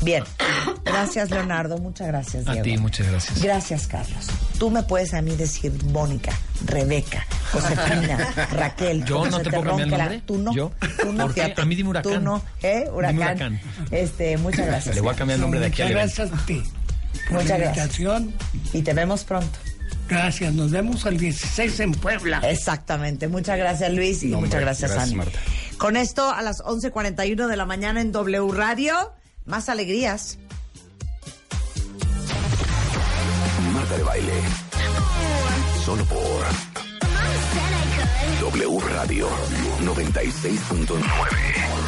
Bien. 0.02 0.24
Gracias, 0.84 1.30
Leonardo. 1.30 1.78
Muchas 1.78 2.08
gracias, 2.08 2.48
A 2.48 2.54
Diego. 2.54 2.64
ti, 2.66 2.78
muchas 2.78 3.08
gracias. 3.08 3.42
Gracias, 3.42 3.88
Carlos. 3.88 4.28
Tú 4.60 4.70
me 4.70 4.84
puedes 4.84 5.14
a 5.14 5.22
mí 5.22 5.34
decir 5.36 5.72
Mónica, 5.86 6.32
Rebeca, 6.66 7.26
Josefina, 7.52 8.18
Raquel. 8.52 9.04
Yo 9.06 9.26
no 9.26 9.40
te 9.42 9.50
puedo 9.50 9.64
cambiar 9.64 9.88
el 9.90 9.98
nombre. 9.98 10.22
Tú 10.26 10.38
no. 10.38 10.54
¿Yo? 10.54 10.72
Tú 11.02 11.12
no, 11.12 11.26
¿Por 11.26 11.34
qué? 11.34 11.54
A 11.58 11.66
mí 11.66 11.76
dime 11.76 11.90
Huracán. 11.90 12.14
Tú 12.14 12.20
no. 12.22 12.42
¿Eh? 12.62 12.86
Huracán. 12.92 13.16
Dime 13.18 13.26
Huracán. 13.26 13.62
Este, 13.92 14.38
muchas 14.38 14.66
gracias. 14.68 14.96
Le 14.96 15.02
voy 15.02 15.14
a 15.14 15.18
cambiar 15.18 15.36
el 15.38 15.42
nombre 15.42 15.60
de 15.60 15.66
aquí 15.68 15.82
evento. 15.82 16.00
gracias 16.00 16.32
a 16.32 16.46
ti. 16.46 16.64
por 17.28 17.34
Muchas 17.42 17.50
la 17.50 17.58
gracias. 17.58 18.00
invitación. 18.00 18.34
Y 18.72 18.82
te 18.82 18.94
vemos 18.94 19.24
pronto. 19.24 19.58
Gracias. 20.08 20.54
Nos 20.54 20.72
vemos 20.72 21.06
el 21.06 21.18
16 21.18 21.80
en 21.80 21.92
Puebla. 21.94 22.42
Exactamente. 22.50 23.28
Muchas 23.28 23.58
gracias, 23.58 23.92
Luis, 23.92 24.22
y 24.24 24.28
No, 24.28 24.38
muchas 24.38 24.54
hombre, 24.54 24.66
gracias, 24.66 24.92
gracias. 24.92 25.16
Marta. 25.18 25.40
Con 25.78 25.98
esto, 25.98 26.30
a 26.32 26.42
las 26.42 26.60
11.41 26.62 27.48
de 27.48 27.58
la 27.58 27.66
mañana 27.66 28.00
en 28.00 28.12
W 28.12 28.52
Radio, 28.54 29.12
más 29.46 29.70
alegrías. 29.70 30.38
Marta 33.74 33.98
de 33.98 34.04
baile. 34.04 34.34
Solo 35.84 36.06
por 36.06 36.46
W 38.40 38.80
Radio 38.96 39.28
96.9. 39.82 41.83